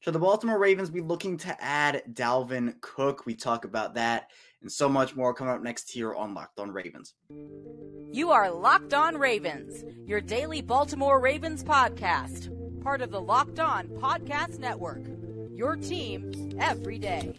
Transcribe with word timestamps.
Should 0.00 0.14
the 0.14 0.20
Baltimore 0.20 0.58
Ravens 0.58 0.90
be 0.90 1.00
looking 1.00 1.36
to 1.38 1.56
add 1.62 2.02
Dalvin 2.12 2.80
Cook? 2.80 3.26
We 3.26 3.34
talk 3.34 3.64
about 3.64 3.94
that 3.94 4.30
and 4.62 4.70
so 4.70 4.88
much 4.88 5.16
more 5.16 5.34
coming 5.34 5.52
up 5.52 5.62
next 5.62 5.90
here 5.90 6.14
on 6.14 6.34
Locked 6.34 6.60
On 6.60 6.70
Ravens. 6.70 7.14
You 8.12 8.30
are 8.30 8.50
Locked 8.50 8.94
On 8.94 9.16
Ravens, 9.16 9.84
your 10.06 10.20
daily 10.20 10.62
Baltimore 10.62 11.20
Ravens 11.20 11.64
podcast, 11.64 12.48
part 12.82 13.02
of 13.02 13.10
the 13.10 13.20
Locked 13.20 13.58
On 13.58 13.88
Podcast 13.88 14.60
Network. 14.60 15.02
Your 15.52 15.74
team 15.74 16.56
every 16.60 16.98
day. 16.98 17.34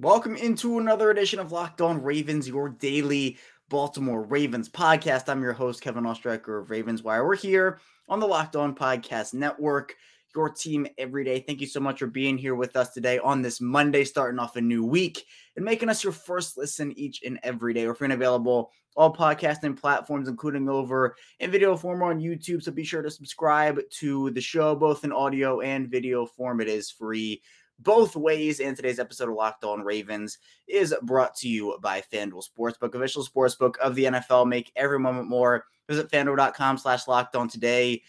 Welcome 0.00 0.36
into 0.36 0.78
another 0.78 1.10
edition 1.10 1.40
of 1.40 1.50
Locked 1.50 1.80
On 1.80 2.00
Ravens, 2.00 2.46
your 2.46 2.68
daily 2.68 3.36
Baltimore 3.68 4.22
Ravens 4.22 4.68
podcast. 4.68 5.28
I'm 5.28 5.42
your 5.42 5.52
host, 5.52 5.80
Kevin 5.82 6.04
Oestreicher 6.04 6.60
of 6.60 6.70
Ravens 6.70 7.02
Wire. 7.02 7.26
We're 7.26 7.34
here 7.34 7.80
on 8.08 8.20
the 8.20 8.26
Locked 8.28 8.54
On 8.54 8.76
Podcast 8.76 9.34
Network, 9.34 9.96
your 10.36 10.50
team 10.50 10.86
every 10.98 11.24
day. 11.24 11.40
Thank 11.40 11.60
you 11.60 11.66
so 11.66 11.80
much 11.80 11.98
for 11.98 12.06
being 12.06 12.38
here 12.38 12.54
with 12.54 12.76
us 12.76 12.90
today 12.90 13.18
on 13.18 13.42
this 13.42 13.60
Monday, 13.60 14.04
starting 14.04 14.38
off 14.38 14.54
a 14.54 14.60
new 14.60 14.84
week 14.84 15.24
and 15.56 15.64
making 15.64 15.88
us 15.88 16.04
your 16.04 16.12
first 16.12 16.56
listen 16.56 16.96
each 16.96 17.24
and 17.26 17.40
every 17.42 17.74
day. 17.74 17.84
We're 17.84 17.94
free 17.94 18.06
and 18.06 18.12
available 18.12 18.70
all 18.94 19.12
podcasting 19.12 19.76
platforms, 19.76 20.28
including 20.28 20.68
over 20.68 21.16
in 21.40 21.50
video 21.50 21.76
form 21.76 22.04
on 22.04 22.20
YouTube. 22.20 22.62
So 22.62 22.70
be 22.70 22.84
sure 22.84 23.02
to 23.02 23.10
subscribe 23.10 23.80
to 23.94 24.30
the 24.30 24.40
show, 24.40 24.76
both 24.76 25.02
in 25.02 25.10
audio 25.10 25.60
and 25.60 25.88
video 25.88 26.24
form. 26.24 26.60
It 26.60 26.68
is 26.68 26.88
free 26.88 27.42
both 27.78 28.16
ways. 28.16 28.60
And 28.60 28.76
today's 28.76 28.98
episode 28.98 29.28
of 29.28 29.34
Locked 29.34 29.64
On 29.64 29.80
Ravens 29.80 30.38
is 30.66 30.94
brought 31.02 31.34
to 31.36 31.48
you 31.48 31.78
by 31.80 32.02
FanDuel 32.12 32.44
Sportsbook, 32.48 32.94
official 32.94 33.24
sportsbook 33.24 33.76
of 33.78 33.94
the 33.94 34.04
NFL. 34.04 34.48
Make 34.48 34.72
every 34.76 34.98
moment 34.98 35.28
more. 35.28 35.64
Visit 35.88 36.10
fanduel.com 36.10 36.78
slash 36.78 37.08
locked 37.08 37.36
on 37.36 37.48
today 37.48 38.02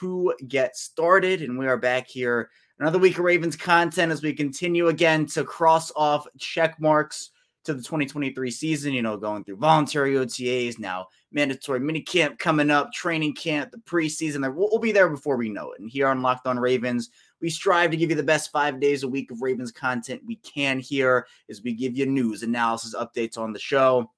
to 0.00 0.32
get 0.48 0.76
started. 0.76 1.42
And 1.42 1.58
we 1.58 1.66
are 1.66 1.76
back 1.76 2.08
here 2.08 2.50
another 2.78 2.98
week 2.98 3.18
of 3.18 3.24
Ravens 3.24 3.56
content 3.56 4.12
as 4.12 4.22
we 4.22 4.32
continue 4.32 4.88
again 4.88 5.26
to 5.26 5.44
cross 5.44 5.92
off 5.96 6.26
check 6.38 6.80
marks 6.80 7.30
to 7.64 7.72
the 7.72 7.82
2023 7.82 8.50
season, 8.50 8.92
you 8.92 9.02
know, 9.02 9.16
going 9.16 9.42
through 9.42 9.56
voluntary 9.56 10.14
OTAs, 10.14 10.78
now 10.78 11.06
mandatory 11.32 11.80
mini 11.80 12.00
camp 12.00 12.38
coming 12.38 12.70
up, 12.70 12.92
training 12.92 13.34
camp, 13.34 13.70
the 13.70 13.78
preseason. 13.78 14.40
We'll, 14.54 14.68
we'll 14.70 14.80
be 14.80 14.92
there 14.92 15.08
before 15.08 15.36
we 15.36 15.48
know 15.48 15.72
it. 15.72 15.80
And 15.80 15.90
here 15.90 16.08
on 16.08 16.22
Locked 16.22 16.46
On 16.46 16.58
Ravens, 16.58 17.10
we 17.44 17.50
strive 17.50 17.90
to 17.90 17.96
give 17.98 18.08
you 18.08 18.16
the 18.16 18.22
best 18.22 18.50
five 18.50 18.80
days 18.80 19.02
a 19.02 19.08
week 19.08 19.30
of 19.30 19.42
Ravens 19.42 19.70
content 19.70 20.22
we 20.26 20.36
can 20.36 20.78
here 20.78 21.26
as 21.50 21.62
we 21.62 21.74
give 21.74 21.94
you 21.94 22.06
news, 22.06 22.42
analysis, 22.42 22.94
updates 22.94 23.36
on 23.36 23.52
the 23.52 23.58
show. 23.58 24.10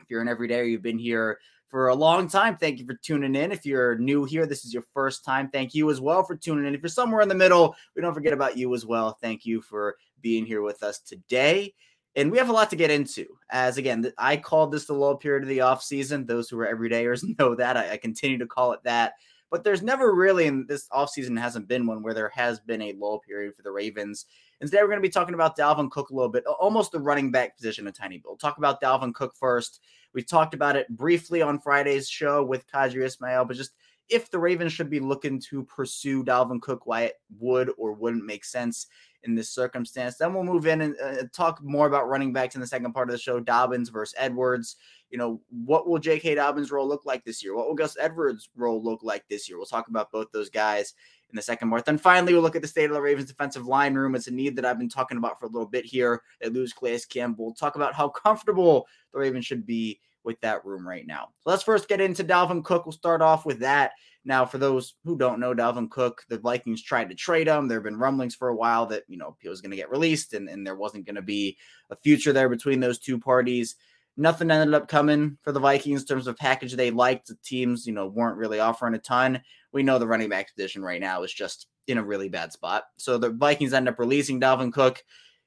If 0.00 0.08
you're 0.08 0.22
an 0.22 0.28
everyday, 0.28 0.68
you've 0.68 0.80
been 0.80 0.98
here 0.98 1.40
for 1.68 1.88
a 1.88 1.94
long 1.94 2.26
time. 2.26 2.56
Thank 2.56 2.78
you 2.78 2.86
for 2.86 2.94
tuning 2.94 3.34
in. 3.34 3.52
If 3.52 3.66
you're 3.66 3.98
new 3.98 4.24
here, 4.24 4.46
this 4.46 4.64
is 4.64 4.72
your 4.72 4.84
first 4.94 5.26
time. 5.26 5.50
Thank 5.50 5.74
you 5.74 5.90
as 5.90 6.00
well 6.00 6.24
for 6.24 6.36
tuning 6.36 6.64
in. 6.64 6.74
If 6.74 6.80
you're 6.80 6.88
somewhere 6.88 7.20
in 7.20 7.28
the 7.28 7.34
middle, 7.34 7.76
we 7.94 8.00
don't 8.00 8.14
forget 8.14 8.32
about 8.32 8.56
you 8.56 8.74
as 8.74 8.86
well. 8.86 9.18
Thank 9.20 9.44
you 9.44 9.60
for 9.60 9.96
being 10.22 10.46
here 10.46 10.62
with 10.62 10.82
us 10.82 11.00
today. 11.00 11.74
And 12.16 12.30
we 12.30 12.38
have 12.38 12.48
a 12.48 12.52
lot 12.52 12.70
to 12.70 12.76
get 12.76 12.90
into. 12.90 13.26
As 13.50 13.76
again, 13.76 14.10
I 14.16 14.38
called 14.38 14.72
this 14.72 14.86
the 14.86 14.94
low 14.94 15.16
period 15.16 15.42
of 15.42 15.50
the 15.50 15.60
off 15.60 15.82
season. 15.82 16.24
Those 16.24 16.48
who 16.48 16.58
are 16.60 16.74
everydayers 16.74 17.22
know 17.38 17.54
that. 17.56 17.76
I, 17.76 17.90
I 17.90 17.96
continue 17.98 18.38
to 18.38 18.46
call 18.46 18.72
it 18.72 18.80
that 18.84 19.12
but 19.54 19.62
there's 19.62 19.82
never 19.84 20.12
really 20.12 20.46
in 20.46 20.66
this 20.66 20.88
offseason 20.88 21.38
hasn't 21.38 21.68
been 21.68 21.86
one 21.86 22.02
where 22.02 22.12
there 22.12 22.32
has 22.34 22.58
been 22.58 22.82
a 22.82 22.92
lull 22.94 23.20
period 23.20 23.54
for 23.54 23.62
the 23.62 23.70
Ravens. 23.70 24.26
Instead, 24.60 24.80
we're 24.80 24.88
going 24.88 24.98
to 24.98 25.00
be 25.00 25.08
talking 25.08 25.34
about 25.34 25.56
Dalvin 25.56 25.92
Cook 25.92 26.10
a 26.10 26.12
little 26.12 26.28
bit, 26.28 26.44
almost 26.44 26.90
the 26.90 26.98
running 26.98 27.30
back 27.30 27.56
position 27.56 27.86
a 27.86 27.92
tiny 27.92 28.16
bit. 28.16 28.24
We'll 28.26 28.36
talk 28.36 28.58
about 28.58 28.82
Dalvin 28.82 29.14
Cook 29.14 29.32
first. 29.38 29.78
We 30.12 30.24
talked 30.24 30.54
about 30.54 30.74
it 30.74 30.88
briefly 30.88 31.40
on 31.40 31.60
Friday's 31.60 32.08
show 32.08 32.42
with 32.42 32.66
Qadry 32.66 33.04
Ismail, 33.04 33.44
but 33.44 33.56
just 33.56 33.74
if 34.08 34.28
the 34.28 34.40
Ravens 34.40 34.72
should 34.72 34.90
be 34.90 34.98
looking 34.98 35.40
to 35.50 35.62
pursue 35.62 36.24
Dalvin 36.24 36.60
Cook, 36.60 36.84
why 36.88 37.02
it 37.02 37.14
would 37.38 37.70
or 37.78 37.92
wouldn't 37.92 38.26
make 38.26 38.44
sense 38.44 38.88
in 39.24 39.34
this 39.34 39.50
circumstance. 39.50 40.16
Then 40.16 40.32
we'll 40.32 40.44
move 40.44 40.66
in 40.66 40.80
and 40.80 40.96
uh, 41.02 41.24
talk 41.32 41.62
more 41.62 41.86
about 41.86 42.08
running 42.08 42.32
backs 42.32 42.54
in 42.54 42.60
the 42.60 42.66
second 42.66 42.92
part 42.92 43.08
of 43.08 43.12
the 43.12 43.18
show 43.18 43.40
Dobbins 43.40 43.88
versus 43.88 44.14
Edwards 44.18 44.76
you 45.14 45.18
know, 45.18 45.40
what 45.64 45.86
will 45.86 46.00
J.K. 46.00 46.34
Dobbins' 46.34 46.72
role 46.72 46.88
look 46.88 47.06
like 47.06 47.24
this 47.24 47.40
year? 47.40 47.54
What 47.54 47.68
will 47.68 47.76
Gus 47.76 47.96
Edwards' 48.00 48.48
role 48.56 48.82
look 48.82 49.04
like 49.04 49.24
this 49.28 49.48
year? 49.48 49.56
We'll 49.56 49.64
talk 49.64 49.86
about 49.86 50.10
both 50.10 50.26
those 50.32 50.50
guys 50.50 50.94
in 51.30 51.36
the 51.36 51.42
second 51.42 51.70
part. 51.70 51.84
Then 51.84 51.98
finally, 51.98 52.32
we'll 52.32 52.42
look 52.42 52.56
at 52.56 52.62
the 52.62 52.66
state 52.66 52.86
of 52.86 52.94
the 52.94 53.00
Ravens' 53.00 53.28
defensive 53.28 53.64
line 53.64 53.94
room. 53.94 54.16
It's 54.16 54.26
a 54.26 54.32
need 54.32 54.56
that 54.56 54.64
I've 54.64 54.76
been 54.76 54.88
talking 54.88 55.16
about 55.16 55.38
for 55.38 55.46
a 55.46 55.50
little 55.50 55.68
bit 55.68 55.84
here. 55.84 56.20
They 56.40 56.48
lose 56.48 56.72
Calais 56.72 57.02
Campbell. 57.08 57.44
We'll 57.44 57.54
talk 57.54 57.76
about 57.76 57.94
how 57.94 58.08
comfortable 58.08 58.88
the 59.12 59.20
Ravens 59.20 59.46
should 59.46 59.64
be 59.64 60.00
with 60.24 60.40
that 60.40 60.64
room 60.64 60.86
right 60.86 61.06
now. 61.06 61.28
So 61.40 61.50
let's 61.50 61.62
first 61.62 61.88
get 61.88 62.00
into 62.00 62.24
Dalvin 62.24 62.64
Cook. 62.64 62.86
We'll 62.86 62.92
start 62.92 63.22
off 63.22 63.44
with 63.44 63.60
that. 63.60 63.92
Now, 64.24 64.46
for 64.46 64.56
those 64.56 64.94
who 65.04 65.18
don't 65.18 65.38
know, 65.38 65.54
Dalvin 65.54 65.90
Cook, 65.90 66.22
the 66.28 66.38
Vikings 66.38 66.82
tried 66.82 67.10
to 67.10 67.14
trade 67.14 67.46
him. 67.46 67.68
There 67.68 67.76
have 67.76 67.84
been 67.84 67.98
rumblings 67.98 68.34
for 68.34 68.48
a 68.48 68.56
while 68.56 68.86
that, 68.86 69.02
you 69.06 69.18
know, 69.18 69.36
he 69.40 69.48
was 69.48 69.60
going 69.60 69.70
to 69.70 69.76
get 69.76 69.90
released 69.90 70.32
and, 70.32 70.48
and 70.48 70.66
there 70.66 70.76
wasn't 70.76 71.04
going 71.04 71.16
to 71.16 71.22
be 71.22 71.58
a 71.90 71.96
future 71.96 72.32
there 72.32 72.48
between 72.48 72.80
those 72.80 72.98
two 72.98 73.18
parties 73.18 73.76
nothing 74.16 74.50
ended 74.50 74.74
up 74.74 74.88
coming 74.88 75.38
for 75.42 75.52
the 75.52 75.60
Vikings 75.60 76.02
in 76.02 76.06
terms 76.06 76.26
of 76.26 76.36
package 76.36 76.74
they 76.74 76.90
liked. 76.90 77.28
The 77.28 77.36
teams, 77.42 77.86
you 77.86 77.92
know, 77.92 78.06
weren't 78.06 78.36
really 78.36 78.60
offering 78.60 78.94
a 78.94 78.98
ton. 78.98 79.42
We 79.72 79.82
know 79.82 79.98
the 79.98 80.06
running 80.06 80.28
back 80.28 80.54
position 80.54 80.82
right 80.82 81.00
now 81.00 81.22
is 81.22 81.32
just 81.32 81.66
in 81.86 81.98
a 81.98 82.04
really 82.04 82.28
bad 82.28 82.52
spot. 82.52 82.84
So 82.96 83.18
the 83.18 83.30
Vikings 83.30 83.72
end 83.72 83.88
up 83.88 83.98
releasing 83.98 84.40
Dalvin 84.40 84.72
Cook. 84.72 85.02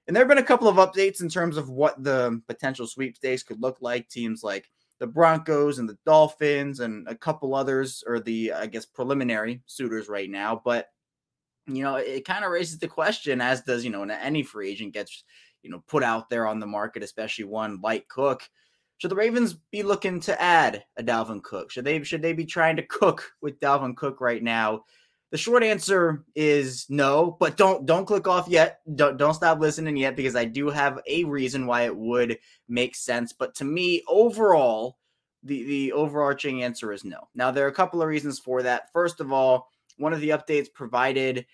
And 0.07 0.15
there 0.15 0.21
have 0.21 0.29
been 0.29 0.37
a 0.37 0.43
couple 0.43 0.67
of 0.67 0.77
updates 0.77 1.21
in 1.21 1.29
terms 1.29 1.57
of 1.57 1.69
what 1.69 2.01
the 2.01 2.41
potential 2.47 2.87
sweepstakes 2.87 3.43
could 3.43 3.61
look 3.61 3.77
like. 3.81 4.07
Teams 4.09 4.43
like 4.43 4.69
the 4.99 5.07
Broncos 5.07 5.79
and 5.79 5.87
the 5.87 5.97
Dolphins 6.05 6.79
and 6.79 7.07
a 7.07 7.15
couple 7.15 7.53
others 7.53 8.03
are 8.07 8.19
the, 8.19 8.53
I 8.53 8.67
guess, 8.67 8.85
preliminary 8.85 9.61
suitors 9.65 10.07
right 10.07 10.29
now. 10.29 10.61
But, 10.63 10.87
you 11.65 11.83
know, 11.83 11.95
it 11.95 12.25
kind 12.25 12.45
of 12.45 12.51
raises 12.51 12.79
the 12.79 12.87
question, 12.87 13.41
as 13.41 13.61
does, 13.61 13.83
you 13.83 13.91
know, 13.91 14.03
any 14.03 14.43
free 14.43 14.71
agent 14.71 14.93
gets 14.93 15.23
you 15.67 15.71
know, 15.71 15.83
put 15.87 16.03
out 16.03 16.29
there 16.29 16.47
on 16.47 16.59
the 16.59 16.65
market, 16.65 17.03
especially 17.03 17.45
one 17.45 17.79
like 17.81 18.07
Cook. 18.07 18.43
Should 18.99 19.11
the 19.11 19.15
Ravens 19.15 19.53
be 19.71 19.83
looking 19.83 20.19
to 20.21 20.41
add 20.41 20.83
a 20.97 21.03
Dalvin 21.03 21.43
Cook? 21.43 21.71
Should 21.71 21.85
they 21.85 22.01
should 22.03 22.21
they 22.21 22.33
be 22.33 22.45
trying 22.45 22.77
to 22.77 22.83
cook 22.87 23.29
with 23.41 23.59
Dalvin 23.59 23.95
Cook 23.95 24.21
right 24.21 24.41
now? 24.41 24.85
The 25.29 25.37
short 25.37 25.61
answer 25.61 26.23
is 26.35 26.85
no, 26.89 27.35
but 27.39 27.57
don't 27.57 27.85
don't 27.85 28.05
click 28.05 28.27
off 28.27 28.47
yet. 28.47 28.79
Don't 28.95 29.17
don't 29.17 29.33
stop 29.33 29.59
listening 29.59 29.97
yet 29.97 30.15
because 30.15 30.37
I 30.37 30.45
do 30.45 30.69
have 30.69 30.99
a 31.05 31.25
reason 31.25 31.67
why 31.67 31.83
it 31.83 31.95
would 31.95 32.39
make 32.69 32.95
sense. 32.95 33.33
But 33.33 33.53
to 33.55 33.65
me, 33.65 34.03
overall, 34.07 34.97
the 35.43 35.63
the 35.63 35.91
overarching 35.91 36.63
answer 36.63 36.93
is 36.93 37.03
no. 37.03 37.27
Now 37.35 37.51
there 37.51 37.65
are 37.65 37.69
a 37.69 37.73
couple 37.73 38.01
of 38.01 38.07
reasons 38.07 38.39
for 38.39 38.63
that. 38.63 38.93
First 38.93 39.19
of 39.19 39.33
all, 39.33 39.69
one 39.97 40.13
of 40.13 40.21
the 40.21 40.29
updates 40.29 40.71
provided 40.71 41.45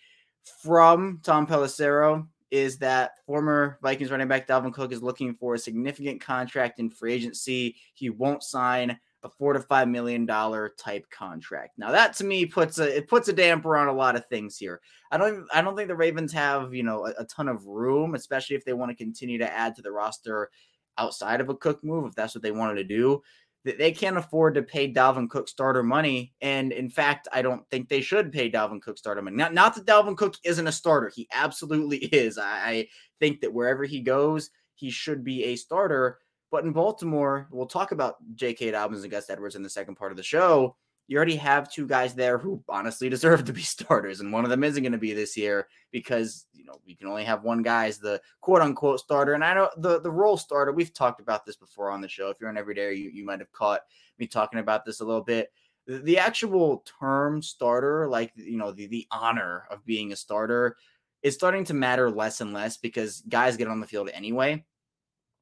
from 0.62 1.20
Tom 1.24 1.48
Pelissero 1.48 2.28
is 2.52 2.78
that 2.78 3.14
former 3.26 3.80
Vikings 3.82 4.12
running 4.12 4.28
back 4.28 4.48
Dalvin 4.48 4.72
Cook 4.72 4.92
is 4.92 5.02
looking 5.02 5.34
for 5.34 5.56
a 5.56 5.60
significant 5.60 6.22
contract 6.22 6.80
in 6.80 6.92
free 6.92 7.14
agency. 7.14 7.76
He 7.96 8.12
won't 8.12 8.44
sign 8.44 9.00
a 9.24 9.30
four 9.30 9.54
to 9.54 9.60
five 9.60 9.88
million 9.88 10.26
dollar 10.26 10.74
type 10.78 11.06
contract. 11.10 11.78
Now 11.78 11.92
that 11.92 12.14
to 12.18 12.24
me 12.24 12.46
puts 12.46 12.80
a 12.80 12.98
it 12.98 13.08
puts 13.08 13.28
a 13.28 13.34
damper 13.34 13.78
on 13.78 13.88
a 13.88 13.94
lot 13.94 14.16
of 14.16 14.26
things 14.28 14.58
here. 14.58 14.82
I 15.12 15.18
don't 15.18 15.46
I 15.54 15.62
don't 15.62 15.76
think 15.76 15.88
the 15.88 15.96
Ravens 15.96 16.34
have 16.34 16.74
you 16.74 16.84
know 16.84 17.06
a, 17.06 17.14
a 17.20 17.26
ton 17.26 17.48
of 17.48 17.66
room, 17.66 18.16
especially 18.16 18.56
if 18.56 18.66
they 18.66 18.74
want 18.74 18.92
to 18.92 19.04
continue 19.04 19.38
to 19.40 19.52
add 19.52 19.76
to 19.76 19.82
the 19.82 19.92
roster 19.92 20.50
outside 20.98 21.42
of 21.42 21.50
a 21.50 21.56
Cook 21.56 21.84
move 21.84 22.06
if 22.06 22.16
that's 22.16 22.36
what 22.36 22.44
they 22.44 22.52
wanted 22.52 22.76
to 22.76 22.84
do 22.84 23.22
they 23.64 23.92
can't 23.92 24.18
afford 24.18 24.56
to 24.56 24.62
pay 24.62 24.92
Dalvin 24.92 25.30
Cook 25.30 25.48
starter 25.48 25.84
money. 25.84 26.34
And 26.42 26.74
in 26.74 26.90
fact, 26.90 27.30
I 27.32 27.42
don't 27.42 27.68
think 27.70 27.88
they 27.88 28.02
should 28.02 28.32
pay 28.32 28.52
Dalvin 28.52 28.82
Cook 28.82 28.98
starter 28.98 29.22
money. 29.22 29.38
Not, 29.38 29.54
not 29.54 29.76
that 29.76 29.86
Dalvin 29.86 30.18
Cook 30.18 30.36
isn't 30.44 30.68
a 30.68 30.72
starter. 30.72 31.12
He 31.14 31.28
absolutely 31.32 31.98
is. 32.12 32.38
I, 32.38 32.44
I 32.44 32.88
think 33.20 33.42
that 33.42 33.54
wherever 33.54 33.86
he 33.86 34.02
goes, 34.02 34.50
he 34.76 34.90
should 34.90 35.24
be 35.24 35.46
a 35.46 35.56
starter. 35.56 36.20
But 36.54 36.64
in 36.64 36.72
Baltimore, 36.72 37.48
we'll 37.52 37.66
talk 37.66 37.92
about 37.92 38.16
J.K. 38.36 38.72
Dobbins 38.72 39.02
and 39.02 39.12
Gus 39.12 39.30
Edwards 39.30 39.56
in 39.56 39.64
the 39.64 39.70
second 39.70 39.96
part 39.96 40.12
of 40.12 40.18
the 40.18 40.24
show 40.24 40.78
you 41.08 41.18
already 41.18 41.36
have 41.36 41.72
two 41.72 41.86
guys 41.86 42.16
there 42.16 42.38
who 42.38 42.64
honestly 42.70 43.10
deserve 43.10 43.46
to 43.46 43.54
be 43.54 43.62
starters, 43.62 44.20
and 44.20 44.32
one 44.32 44.44
of 44.44 44.50
them 44.50 44.64
isn't 44.64 44.84
going 44.84 44.94
to 44.94 44.98
be 44.98 45.14
this 45.14 45.36
year 45.36 45.68
because 45.92 46.46
you 46.54 46.66
know 46.66 46.80
we 46.86 46.96
can 46.96 47.08
only 47.08 47.24
have 47.24 47.44
one 47.44 47.62
guy 47.62 47.88
as 47.88 48.00
the 48.00 48.22
quote 48.42 48.62
unquote 48.62 49.00
starter. 49.00 49.34
And 49.34 49.44
I 49.44 49.54
know 49.54 49.70
the 49.78 50.00
the 50.00 50.12
role 50.12 50.38
starter. 50.38 50.72
We've 50.72 50.94
talked 50.94 51.22
about 51.22 51.46
this 51.46 51.56
before 51.56 51.92
on 51.92 52.02
the 52.02 52.08
show. 52.08 52.30
If 52.30 52.38
you're 52.40 52.50
an 52.50 52.58
everyday, 52.58 52.94
you 52.94 53.10
you 53.10 53.26
might 53.26 53.40
have 53.40 53.52
caught 53.52 53.82
me 54.18 54.28
talking 54.28 54.60
about 54.60 54.86
this 54.86 55.02
a 55.02 55.06
little 55.06 55.24
bit. 55.24 55.52
The, 55.86 56.00
the 56.00 56.18
actual 56.18 56.86
term 57.00 57.42
starter, 57.42 58.08
like 58.08 58.32
you 58.36 58.58
know 58.58 58.72
the 58.72 58.88
the 58.88 59.08
honor 59.12 59.66
of 59.70 59.86
being 59.86 60.14
a 60.14 60.16
starter, 60.16 60.78
is 61.22 61.34
starting 61.34 61.66
to 61.66 61.74
matter 61.74 62.10
less 62.10 62.40
and 62.40 62.54
less 62.54 62.78
because 62.78 63.22
guys 63.28 63.58
get 63.58 63.68
on 63.68 63.82
the 63.82 63.88
field 63.88 64.10
anyway. 64.14 64.64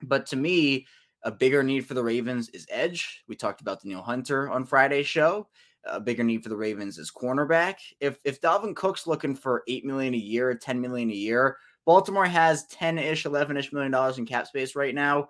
But 0.03 0.25
to 0.27 0.35
me, 0.35 0.87
a 1.23 1.31
bigger 1.31 1.63
need 1.63 1.85
for 1.85 1.93
the 1.93 2.03
Ravens 2.03 2.49
is 2.49 2.65
edge. 2.69 3.23
We 3.27 3.35
talked 3.35 3.61
about 3.61 3.81
Danielle 3.81 4.01
Hunter 4.01 4.49
on 4.49 4.65
Friday's 4.65 5.07
show. 5.07 5.47
a 5.83 5.99
bigger 5.99 6.23
need 6.23 6.43
for 6.43 6.49
the 6.49 6.55
Ravens 6.57 6.97
is 6.97 7.11
cornerback. 7.11 7.75
If 7.99 8.19
if 8.23 8.41
Dalvin 8.41 8.75
Cook's 8.75 9.07
looking 9.07 9.35
for 9.35 9.63
eight 9.67 9.85
million 9.85 10.13
a 10.13 10.17
year, 10.17 10.53
ten 10.55 10.79
million 10.81 11.09
a 11.09 11.13
year, 11.13 11.57
Baltimore 11.85 12.25
has 12.25 12.67
10-ish, 12.67 13.23
11-ish 13.23 13.73
million 13.73 13.91
dollars 13.91 14.17
in 14.17 14.25
cap 14.25 14.47
space 14.47 14.75
right 14.75 14.93
now. 14.95 15.29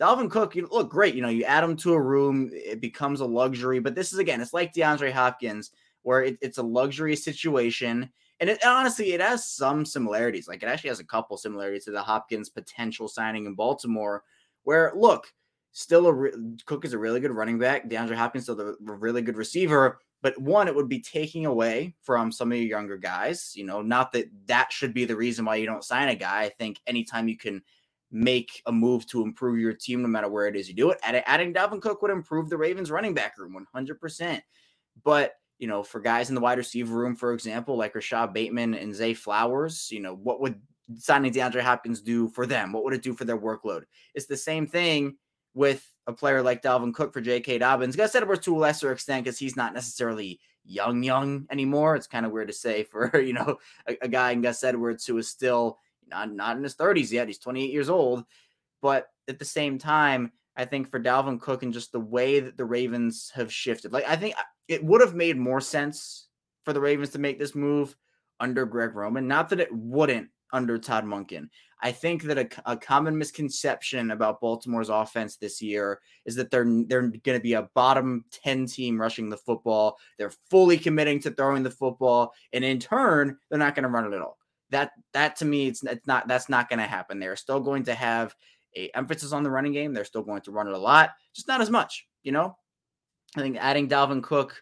Dalvin 0.00 0.30
Cook, 0.30 0.54
you 0.54 0.68
look 0.70 0.88
great. 0.90 1.14
You 1.14 1.22
know, 1.22 1.28
you 1.28 1.44
add 1.44 1.64
him 1.64 1.76
to 1.78 1.94
a 1.94 2.00
room, 2.00 2.50
it 2.52 2.80
becomes 2.80 3.20
a 3.20 3.26
luxury. 3.26 3.80
But 3.80 3.94
this 3.96 4.12
is 4.12 4.18
again, 4.20 4.40
it's 4.40 4.52
like 4.52 4.72
DeAndre 4.72 5.12
Hopkins, 5.12 5.72
where 6.02 6.22
it, 6.22 6.38
it's 6.40 6.58
a 6.58 6.62
luxury 6.62 7.16
situation. 7.16 8.08
And 8.40 8.48
it 8.48 8.64
honestly, 8.64 9.12
it 9.12 9.20
has 9.20 9.48
some 9.48 9.84
similarities. 9.84 10.46
Like 10.46 10.62
it 10.62 10.68
actually 10.68 10.90
has 10.90 11.00
a 11.00 11.04
couple 11.04 11.36
similarities 11.36 11.84
to 11.86 11.90
the 11.90 12.02
Hopkins 12.02 12.48
potential 12.48 13.08
signing 13.08 13.46
in 13.46 13.54
Baltimore, 13.54 14.22
where 14.68 14.92
look, 14.94 15.32
still 15.72 16.08
a 16.08 16.12
re- 16.12 16.32
Cook 16.66 16.84
is 16.84 16.92
a 16.92 16.98
really 16.98 17.20
good 17.20 17.30
running 17.30 17.58
back. 17.58 17.88
DeAndre 17.88 18.16
Hopkins 18.16 18.44
still 18.44 18.60
a 18.60 18.74
really 18.82 19.22
good 19.22 19.38
receiver. 19.38 19.98
But 20.20 20.38
one, 20.38 20.68
it 20.68 20.74
would 20.74 20.90
be 20.90 21.00
taking 21.00 21.46
away 21.46 21.94
from 22.02 22.30
some 22.30 22.52
of 22.52 22.58
your 22.58 22.66
younger 22.66 22.98
guys. 22.98 23.54
You 23.56 23.64
know, 23.64 23.80
not 23.80 24.12
that 24.12 24.26
that 24.44 24.70
should 24.70 24.92
be 24.92 25.06
the 25.06 25.16
reason 25.16 25.46
why 25.46 25.56
you 25.56 25.64
don't 25.64 25.82
sign 25.82 26.10
a 26.10 26.14
guy. 26.14 26.42
I 26.42 26.50
think 26.50 26.80
anytime 26.86 27.28
you 27.28 27.38
can 27.38 27.62
make 28.10 28.60
a 28.66 28.72
move 28.72 29.06
to 29.06 29.22
improve 29.22 29.58
your 29.58 29.72
team, 29.72 30.02
no 30.02 30.08
matter 30.08 30.28
where 30.28 30.48
it 30.48 30.54
is 30.54 30.68
you 30.68 30.74
do 30.74 30.90
it, 30.90 30.98
adding 31.02 31.54
Dalvin 31.54 31.80
Cook 31.80 32.02
would 32.02 32.10
improve 32.10 32.50
the 32.50 32.58
Ravens 32.58 32.90
running 32.90 33.14
back 33.14 33.38
room 33.38 33.56
100%. 33.74 34.42
But 35.02 35.32
you 35.58 35.66
know, 35.66 35.82
for 35.82 35.98
guys 35.98 36.28
in 36.28 36.34
the 36.34 36.42
wide 36.42 36.58
receiver 36.58 36.94
room, 36.94 37.16
for 37.16 37.32
example, 37.32 37.78
like 37.78 37.94
Rashod 37.94 38.34
Bateman 38.34 38.74
and 38.74 38.94
Zay 38.94 39.14
Flowers, 39.14 39.88
you 39.90 40.00
know, 40.00 40.14
what 40.14 40.42
would 40.42 40.60
signing 40.96 41.32
DeAndre 41.32 41.60
Hopkins 41.60 42.00
do 42.00 42.28
for 42.28 42.46
them? 42.46 42.72
What 42.72 42.84
would 42.84 42.94
it 42.94 43.02
do 43.02 43.14
for 43.14 43.24
their 43.24 43.38
workload? 43.38 43.84
It's 44.14 44.26
the 44.26 44.36
same 44.36 44.66
thing 44.66 45.16
with 45.54 45.86
a 46.06 46.12
player 46.12 46.42
like 46.42 46.62
Dalvin 46.62 46.94
Cook 46.94 47.12
for 47.12 47.20
J.K. 47.20 47.58
Dobbins. 47.58 47.96
Gus 47.96 48.14
Edwards 48.14 48.44
to 48.44 48.56
a 48.56 48.58
lesser 48.58 48.92
extent 48.92 49.24
because 49.24 49.38
he's 49.38 49.56
not 49.56 49.74
necessarily 49.74 50.40
young, 50.64 51.02
young 51.02 51.46
anymore. 51.50 51.96
It's 51.96 52.06
kind 52.06 52.24
of 52.24 52.32
weird 52.32 52.48
to 52.48 52.54
say 52.54 52.84
for 52.84 53.20
you 53.20 53.32
know 53.32 53.58
a, 53.88 53.96
a 54.02 54.08
guy 54.08 54.32
in 54.32 54.42
Gus 54.42 54.64
Edwards 54.64 55.06
who 55.06 55.18
is 55.18 55.28
still 55.28 55.78
not 56.06 56.32
not 56.32 56.56
in 56.56 56.62
his 56.62 56.76
30s 56.76 57.10
yet. 57.12 57.28
He's 57.28 57.38
28 57.38 57.70
years 57.70 57.88
old, 57.88 58.24
but 58.80 59.08
at 59.28 59.38
the 59.38 59.44
same 59.44 59.78
time, 59.78 60.32
I 60.56 60.64
think 60.64 60.90
for 60.90 61.00
Dalvin 61.00 61.40
Cook 61.40 61.62
and 61.62 61.72
just 61.72 61.92
the 61.92 62.00
way 62.00 62.40
that 62.40 62.56
the 62.56 62.64
Ravens 62.64 63.30
have 63.34 63.52
shifted, 63.52 63.92
like 63.92 64.08
I 64.08 64.16
think 64.16 64.34
uh, 64.38 64.44
it 64.68 64.84
would 64.84 65.00
have 65.00 65.14
made 65.14 65.36
more 65.36 65.60
sense 65.60 66.28
for 66.64 66.72
the 66.72 66.80
Ravens 66.80 67.10
to 67.10 67.18
make 67.18 67.38
this 67.38 67.54
move 67.54 67.96
under 68.40 68.66
Greg 68.66 68.94
Roman. 68.94 69.26
Not 69.26 69.48
that 69.50 69.60
it 69.60 69.72
wouldn't 69.72 70.28
under 70.52 70.78
Todd 70.78 71.04
Monken. 71.04 71.48
I 71.80 71.92
think 71.92 72.24
that 72.24 72.38
a, 72.38 72.72
a, 72.72 72.76
common 72.76 73.16
misconception 73.16 74.10
about 74.10 74.40
Baltimore's 74.40 74.88
offense 74.88 75.36
this 75.36 75.62
year 75.62 76.00
is 76.24 76.34
that 76.34 76.50
they're 76.50 76.66
they're 76.86 77.02
going 77.02 77.38
to 77.38 77.40
be 77.40 77.52
a 77.52 77.68
bottom 77.74 78.24
10 78.32 78.66
team 78.66 79.00
rushing 79.00 79.28
the 79.28 79.36
football. 79.36 79.96
They're 80.18 80.32
fully 80.50 80.76
committing 80.76 81.20
to 81.20 81.30
throwing 81.30 81.62
the 81.62 81.70
football 81.70 82.32
and 82.52 82.64
in 82.64 82.80
turn, 82.80 83.36
they're 83.48 83.58
not 83.58 83.74
going 83.76 83.84
to 83.84 83.88
run 83.88 84.12
it 84.12 84.16
at 84.16 84.22
all. 84.22 84.38
That 84.70 84.90
that 85.12 85.36
to 85.36 85.44
me 85.44 85.68
it's, 85.68 85.82
it's 85.84 86.06
not 86.06 86.26
that's 86.26 86.48
not 86.48 86.68
going 86.68 86.80
to 86.80 86.86
happen. 86.86 87.20
They're 87.20 87.36
still 87.36 87.60
going 87.60 87.84
to 87.84 87.94
have 87.94 88.34
a 88.76 88.90
emphasis 88.94 89.32
on 89.32 89.44
the 89.44 89.50
running 89.50 89.72
game. 89.72 89.92
They're 89.92 90.04
still 90.04 90.22
going 90.22 90.42
to 90.42 90.50
run 90.50 90.66
it 90.66 90.74
a 90.74 90.78
lot, 90.78 91.10
just 91.34 91.48
not 91.48 91.60
as 91.60 91.70
much, 91.70 92.06
you 92.22 92.32
know? 92.32 92.56
I 93.36 93.40
think 93.40 93.56
adding 93.58 93.88
Dalvin 93.88 94.22
Cook 94.22 94.60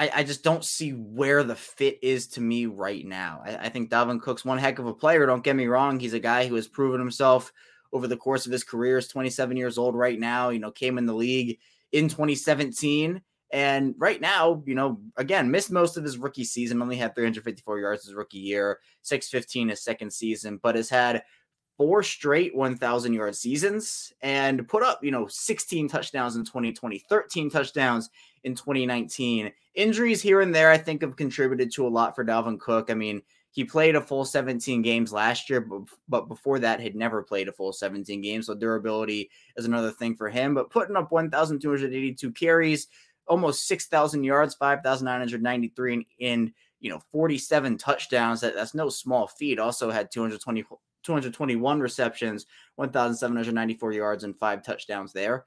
I, 0.00 0.10
I, 0.14 0.24
just 0.24 0.42
don't 0.42 0.64
see 0.64 0.92
where 0.92 1.44
the 1.44 1.54
fit 1.54 1.98
is 2.00 2.26
to 2.28 2.40
me 2.40 2.64
right 2.64 3.04
now. 3.04 3.42
I, 3.44 3.56
I, 3.56 3.68
think 3.68 3.90
Dalvin 3.90 4.20
Cook's 4.20 4.46
one 4.46 4.56
heck 4.56 4.78
of 4.78 4.86
a 4.86 4.94
player. 4.94 5.26
Don't 5.26 5.44
get 5.44 5.54
me 5.54 5.66
wrong. 5.66 6.00
He's 6.00 6.14
a 6.14 6.18
guy 6.18 6.46
who 6.46 6.54
has 6.54 6.66
proven 6.66 6.98
himself 6.98 7.52
over 7.92 8.06
the 8.06 8.16
course 8.16 8.46
of 8.46 8.52
his 8.52 8.64
career. 8.64 8.96
Is 8.96 9.08
27 9.08 9.58
years 9.58 9.76
old 9.76 9.94
right 9.94 10.18
now. 10.18 10.48
You 10.48 10.58
know, 10.58 10.70
came 10.70 10.96
in 10.96 11.04
the 11.04 11.12
league 11.12 11.58
in 11.92 12.08
2017. 12.08 13.20
And 13.52 13.94
right 13.98 14.20
now, 14.20 14.62
you 14.64 14.74
know, 14.74 15.00
again, 15.18 15.50
missed 15.50 15.70
most 15.70 15.98
of 15.98 16.04
his 16.04 16.16
rookie 16.16 16.44
season, 16.44 16.80
only 16.80 16.96
had 16.96 17.14
354 17.14 17.78
yards 17.78 18.04
his 18.04 18.14
rookie 18.14 18.38
year, 18.38 18.78
615 19.02 19.68
his 19.68 19.82
second 19.82 20.12
season, 20.12 20.58
but 20.62 20.76
has 20.76 20.88
had 20.88 21.24
four 21.80 22.02
straight 22.02 22.54
1,000 22.54 23.14
yard 23.14 23.34
seasons 23.34 24.12
and 24.20 24.68
put 24.68 24.82
up, 24.82 25.02
you 25.02 25.10
know, 25.10 25.26
16 25.26 25.88
touchdowns 25.88 26.36
in 26.36 26.44
2020, 26.44 26.98
13 26.98 27.48
touchdowns 27.48 28.10
in 28.44 28.54
2019. 28.54 29.50
Injuries 29.76 30.20
here 30.20 30.42
and 30.42 30.54
there, 30.54 30.70
I 30.70 30.76
think, 30.76 31.00
have 31.00 31.16
contributed 31.16 31.72
to 31.72 31.86
a 31.86 31.88
lot 31.88 32.14
for 32.14 32.22
Dalvin 32.22 32.60
Cook. 32.60 32.90
I 32.90 32.94
mean, 32.94 33.22
he 33.52 33.64
played 33.64 33.96
a 33.96 34.00
full 34.02 34.26
17 34.26 34.82
games 34.82 35.10
last 35.10 35.48
year, 35.48 35.62
but, 35.62 35.80
but 36.06 36.28
before 36.28 36.58
that, 36.58 36.80
had 36.80 36.94
never 36.94 37.22
played 37.22 37.48
a 37.48 37.52
full 37.52 37.72
17 37.72 38.20
games. 38.20 38.48
So 38.48 38.54
durability 38.54 39.30
is 39.56 39.64
another 39.64 39.90
thing 39.90 40.14
for 40.14 40.28
him. 40.28 40.52
But 40.52 40.68
putting 40.68 40.96
up 40.96 41.10
1,282 41.10 42.30
carries, 42.32 42.88
almost 43.26 43.66
6,000 43.66 44.22
yards, 44.22 44.54
5,993 44.54 45.94
in, 45.94 46.04
in 46.18 46.52
you 46.80 46.90
know 46.90 47.00
47 47.10 47.78
touchdowns. 47.78 48.42
That, 48.42 48.54
that's 48.54 48.74
no 48.74 48.90
small 48.90 49.28
feat. 49.28 49.58
Also 49.58 49.90
had 49.90 50.10
220 50.10 50.62
221 51.02 51.80
receptions, 51.80 52.46
1,794 52.76 53.92
yards, 53.92 54.24
and 54.24 54.38
five 54.38 54.62
touchdowns 54.62 55.12
there. 55.12 55.46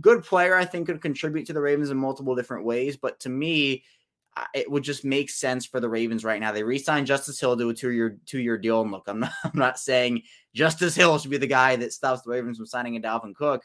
Good 0.00 0.22
player, 0.22 0.56
I 0.56 0.64
think, 0.64 0.86
could 0.86 1.02
contribute 1.02 1.46
to 1.46 1.52
the 1.52 1.60
Ravens 1.60 1.90
in 1.90 1.96
multiple 1.96 2.36
different 2.36 2.64
ways. 2.64 2.96
But 2.96 3.18
to 3.20 3.28
me, 3.28 3.84
it 4.54 4.70
would 4.70 4.84
just 4.84 5.04
make 5.04 5.30
sense 5.30 5.66
for 5.66 5.80
the 5.80 5.88
Ravens 5.88 6.24
right 6.24 6.40
now. 6.40 6.52
They 6.52 6.62
re-signed 6.62 7.06
Justice 7.06 7.40
Hill 7.40 7.56
to 7.56 7.68
a 7.70 7.74
two-year 7.74 8.18
two-year 8.26 8.58
deal. 8.58 8.82
And 8.82 8.90
look, 8.90 9.04
I'm 9.08 9.20
not 9.20 9.32
I'm 9.44 9.50
not 9.54 9.78
saying 9.78 10.22
Justice 10.54 10.94
Hill 10.94 11.18
should 11.18 11.30
be 11.30 11.36
the 11.36 11.46
guy 11.46 11.76
that 11.76 11.92
stops 11.92 12.22
the 12.22 12.30
Ravens 12.30 12.56
from 12.56 12.66
signing 12.66 12.96
a 12.96 13.00
Dalvin 13.00 13.34
Cook. 13.34 13.62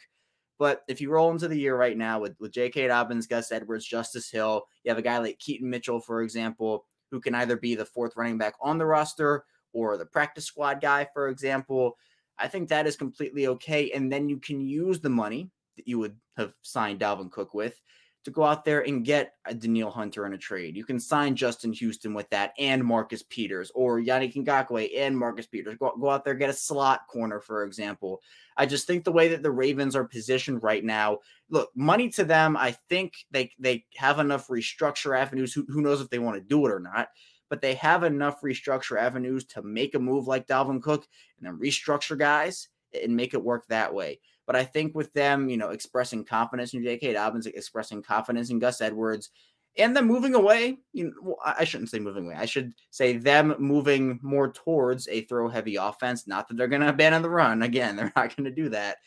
But 0.58 0.84
if 0.88 1.02
you 1.02 1.12
roll 1.12 1.32
into 1.32 1.50
the 1.50 1.60
year 1.60 1.76
right 1.76 1.98
now 1.98 2.20
with, 2.20 2.36
with 2.40 2.54
J.K. 2.54 2.88
Dobbins, 2.88 3.28
Gus 3.28 3.52
Edwards, 3.52 3.86
Justice 3.86 4.32
Hill, 4.32 4.64
you 4.84 4.90
have 4.90 4.98
a 4.98 5.02
guy 5.02 5.18
like 5.18 5.38
Keaton 5.38 5.70
Mitchell, 5.70 6.00
for 6.00 6.22
example, 6.22 6.86
who 7.12 7.20
can 7.20 7.36
either 7.36 7.58
be 7.58 7.76
the 7.76 7.86
fourth 7.86 8.14
running 8.16 8.38
back 8.38 8.54
on 8.62 8.78
the 8.78 8.86
roster 8.86 9.44
or 9.76 9.98
the 9.98 10.06
practice 10.06 10.46
squad 10.46 10.82
guy, 10.82 11.06
for 11.14 11.28
example, 11.28 11.98
I 12.40 12.48
think 12.48 12.70
that 12.70 12.88
is 12.88 12.96
completely 12.96 13.48
okay. 13.48 13.92
And 13.92 14.12
then 14.12 14.30
you 14.30 14.38
can 14.38 14.62
use 14.62 15.02
the 15.02 15.10
money 15.10 15.52
that 15.76 15.88
you 15.88 16.00
would 16.00 16.16
have 16.38 16.54
signed 16.62 17.02
Dalvin 17.02 17.30
Cook 17.30 17.54
with 17.54 17.80
to 18.24 18.32
go 18.32 18.44
out 18.44 18.66
there 18.66 18.82
and 18.82 19.06
get 19.06 19.34
a 19.46 19.54
Danielle 19.54 19.92
Hunter 19.92 20.26
in 20.26 20.34
a 20.34 20.38
trade. 20.38 20.76
You 20.76 20.84
can 20.84 21.00
sign 21.00 21.36
Justin 21.36 21.72
Houston 21.74 22.14
with 22.14 22.28
that 22.32 22.54
and 22.58 22.84
Marcus 22.84 23.24
Peters 23.30 23.72
or 23.76 24.00
Yannick 24.00 24.34
Ngakoue 24.34 24.98
and 24.98 25.16
Marcus 25.16 25.46
Peters. 25.46 25.76
Go, 25.78 25.94
go 26.00 26.10
out 26.10 26.26
there, 26.26 26.34
get 26.34 26.50
a 26.50 26.54
slot 26.54 27.02
corner, 27.08 27.40
for 27.40 27.64
example. 27.64 28.22
I 28.58 28.66
just 28.66 28.88
think 28.88 29.04
the 29.04 29.12
way 29.12 29.28
that 29.28 29.44
the 29.44 29.52
Ravens 29.52 29.96
are 29.96 30.06
positioned 30.06 30.64
right 30.64 30.84
now, 30.84 31.20
look, 31.50 31.70
money 31.76 32.10
to 32.12 32.24
them, 32.24 32.58
I 32.58 32.72
think 32.90 33.14
they 33.30 33.52
they 33.60 33.86
have 33.98 34.20
enough 34.20 34.48
restructure 34.48 35.18
avenues. 35.18 35.54
Who, 35.54 35.66
who 35.70 35.82
knows 35.82 36.02
if 36.02 36.10
they 36.10 36.20
want 36.20 36.38
to 36.38 36.42
do 36.42 36.66
it 36.66 36.72
or 36.72 36.80
not? 36.80 37.10
But 37.50 37.62
they 37.62 37.76
have 37.76 38.04
enough 38.04 38.42
restructure 38.42 39.00
avenues 39.00 39.46
to 39.46 39.62
make 39.62 39.96
a 39.96 40.00
move 40.00 40.28
like 40.28 40.48
Dalvin 40.48 40.82
Cook 40.82 41.08
and 41.38 41.48
then 41.48 41.60
restructure 41.60 42.18
guys 42.18 42.70
and 43.04 43.16
make 43.16 43.34
it 43.34 43.44
work 43.44 43.66
that 43.68 43.94
way. 43.94 44.20
But 44.46 44.56
I 44.56 44.64
think 44.64 44.96
with 44.96 45.12
them, 45.14 45.50
you 45.50 45.58
know, 45.58 45.70
expressing 45.70 46.24
confidence 46.24 46.74
in 46.74 46.84
J.K. 46.84 47.14
Dobbins, 47.14 47.48
expressing 47.48 48.02
confidence 48.02 48.50
in 48.50 48.60
Gus 48.60 48.82
Edwards, 48.82 49.32
and 49.78 49.96
them 49.96 50.06
moving 50.06 50.36
away, 50.36 50.78
you 50.94 51.14
know, 51.24 51.36
I 51.44 51.66
shouldn't 51.66 51.90
say 51.90 52.00
moving 52.00 52.26
away. 52.26 52.36
I 52.36 52.46
should 52.46 52.74
say 52.92 53.18
them 53.18 53.56
moving 53.60 54.20
more 54.22 54.52
towards 54.52 55.08
a 55.10 55.22
throw 55.22 55.50
heavy 55.50 55.76
offense. 55.76 56.28
Not 56.28 56.48
that 56.48 56.56
they're 56.56 56.70
going 56.70 56.82
to 56.82 56.90
abandon 56.90 57.22
the 57.22 57.30
run. 57.30 57.62
Again, 57.62 57.96
they're 57.98 58.14
not 58.16 58.36
going 58.36 58.46
to 58.46 58.52
do 58.52 58.70
that. 58.70 58.98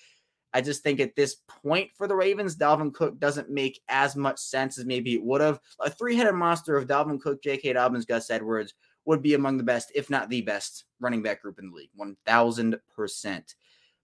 I 0.54 0.60
just 0.60 0.82
think 0.82 1.00
at 1.00 1.14
this 1.14 1.36
point 1.62 1.90
for 1.96 2.06
the 2.06 2.16
Ravens, 2.16 2.56
Dalvin 2.56 2.92
Cook 2.94 3.18
doesn't 3.18 3.50
make 3.50 3.80
as 3.88 4.16
much 4.16 4.38
sense 4.38 4.78
as 4.78 4.86
maybe 4.86 5.14
it 5.14 5.22
would 5.22 5.40
have. 5.40 5.60
A 5.80 5.90
three 5.90 6.16
headed 6.16 6.34
monster 6.34 6.76
of 6.76 6.86
Dalvin 6.86 7.20
Cook, 7.20 7.42
J.K. 7.42 7.74
Dobbins, 7.74 8.06
Gus 8.06 8.30
Edwards 8.30 8.74
would 9.04 9.22
be 9.22 9.34
among 9.34 9.58
the 9.58 9.64
best, 9.64 9.92
if 9.94 10.10
not 10.10 10.28
the 10.28 10.42
best, 10.42 10.84
running 11.00 11.22
back 11.22 11.42
group 11.42 11.58
in 11.58 11.70
the 11.70 11.76
league. 11.76 11.90
1000%. 11.98 13.54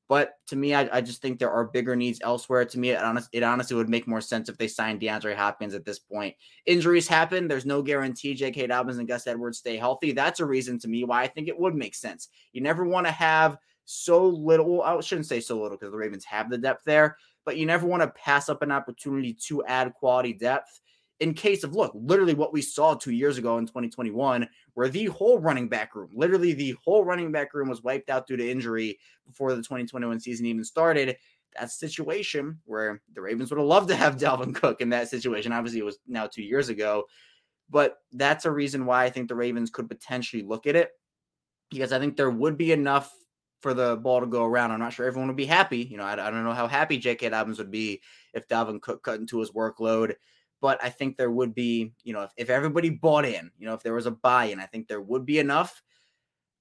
But 0.06 0.34
to 0.48 0.56
me, 0.56 0.74
I, 0.74 0.88
I 0.92 1.00
just 1.00 1.22
think 1.22 1.38
there 1.38 1.50
are 1.50 1.64
bigger 1.64 1.96
needs 1.96 2.20
elsewhere. 2.22 2.66
To 2.66 2.78
me, 2.78 2.90
it, 2.90 3.02
honest, 3.02 3.30
it 3.32 3.42
honestly 3.42 3.74
would 3.74 3.88
make 3.88 4.06
more 4.06 4.20
sense 4.20 4.50
if 4.50 4.58
they 4.58 4.68
signed 4.68 5.00
DeAndre 5.00 5.34
Hopkins 5.34 5.72
at 5.72 5.86
this 5.86 5.98
point. 5.98 6.34
Injuries 6.66 7.08
happen. 7.08 7.48
There's 7.48 7.64
no 7.64 7.80
guarantee 7.80 8.34
J.K. 8.34 8.66
Dobbins 8.66 8.98
and 8.98 9.08
Gus 9.08 9.26
Edwards 9.26 9.58
stay 9.58 9.78
healthy. 9.78 10.12
That's 10.12 10.40
a 10.40 10.46
reason 10.46 10.78
to 10.80 10.88
me 10.88 11.04
why 11.04 11.22
I 11.22 11.26
think 11.26 11.48
it 11.48 11.58
would 11.58 11.74
make 11.74 11.94
sense. 11.94 12.28
You 12.52 12.60
never 12.60 12.84
want 12.84 13.06
to 13.06 13.12
have– 13.12 13.56
so 13.84 14.26
little. 14.26 14.82
I 14.82 15.00
shouldn't 15.00 15.26
say 15.26 15.40
so 15.40 15.60
little 15.60 15.76
because 15.76 15.92
the 15.92 15.98
Ravens 15.98 16.24
have 16.24 16.50
the 16.50 16.58
depth 16.58 16.84
there, 16.84 17.16
but 17.44 17.56
you 17.56 17.66
never 17.66 17.86
want 17.86 18.02
to 18.02 18.08
pass 18.08 18.48
up 18.48 18.62
an 18.62 18.72
opportunity 18.72 19.34
to 19.46 19.64
add 19.64 19.94
quality 19.94 20.32
depth 20.32 20.80
in 21.20 21.32
case 21.32 21.62
of 21.64 21.74
look, 21.74 21.92
literally 21.94 22.34
what 22.34 22.52
we 22.52 22.60
saw 22.60 22.94
two 22.94 23.12
years 23.12 23.38
ago 23.38 23.58
in 23.58 23.66
2021, 23.66 24.48
where 24.74 24.88
the 24.88 25.06
whole 25.06 25.38
running 25.38 25.68
back 25.68 25.94
room, 25.94 26.10
literally 26.12 26.52
the 26.52 26.76
whole 26.84 27.04
running 27.04 27.30
back 27.30 27.54
room 27.54 27.68
was 27.68 27.82
wiped 27.82 28.10
out 28.10 28.26
due 28.26 28.36
to 28.36 28.50
injury 28.50 28.98
before 29.26 29.50
the 29.54 29.62
2021 29.62 30.18
season 30.20 30.46
even 30.46 30.64
started. 30.64 31.16
That 31.58 31.70
situation 31.70 32.58
where 32.64 33.00
the 33.14 33.20
Ravens 33.20 33.50
would 33.50 33.58
have 33.58 33.66
loved 33.66 33.88
to 33.88 33.96
have 33.96 34.16
Dalvin 34.18 34.54
Cook 34.54 34.80
in 34.80 34.88
that 34.90 35.08
situation. 35.08 35.52
Obviously, 35.52 35.80
it 35.80 35.84
was 35.84 35.98
now 36.06 36.26
two 36.26 36.42
years 36.42 36.68
ago, 36.68 37.04
but 37.70 37.98
that's 38.12 38.44
a 38.44 38.50
reason 38.50 38.84
why 38.84 39.04
I 39.04 39.10
think 39.10 39.28
the 39.28 39.36
Ravens 39.36 39.70
could 39.70 39.88
potentially 39.88 40.42
look 40.42 40.66
at 40.66 40.74
it 40.74 40.90
because 41.70 41.92
I 41.92 42.00
think 42.00 42.16
there 42.16 42.30
would 42.30 42.58
be 42.58 42.72
enough 42.72 43.12
for 43.64 43.72
the 43.72 43.96
ball 43.96 44.20
to 44.20 44.26
go 44.26 44.44
around. 44.44 44.72
I'm 44.72 44.78
not 44.78 44.92
sure 44.92 45.06
everyone 45.06 45.28
would 45.28 45.38
be 45.38 45.46
happy. 45.46 45.78
You 45.78 45.96
know, 45.96 46.04
I, 46.04 46.12
I 46.12 46.30
don't 46.30 46.44
know 46.44 46.52
how 46.52 46.66
happy 46.66 46.98
J.K. 46.98 47.30
Dobbins 47.30 47.56
would 47.56 47.70
be 47.70 48.02
if 48.34 48.46
Dalvin 48.46 48.78
Cook 48.78 49.02
cut 49.02 49.20
into 49.20 49.40
his 49.40 49.52
workload. 49.52 50.16
but 50.60 50.84
I 50.84 50.90
think 50.90 51.16
there 51.16 51.30
would 51.30 51.54
be, 51.54 51.94
you 52.02 52.12
know, 52.12 52.24
if, 52.24 52.32
if 52.36 52.50
everybody 52.50 52.90
bought 52.90 53.24
in, 53.24 53.50
you 53.58 53.66
know, 53.66 53.72
if 53.72 53.82
there 53.82 53.94
was 53.94 54.04
a 54.04 54.10
buy 54.10 54.44
in, 54.46 54.60
I 54.60 54.66
think 54.66 54.86
there 54.86 55.00
would 55.00 55.24
be 55.24 55.38
enough. 55.38 55.82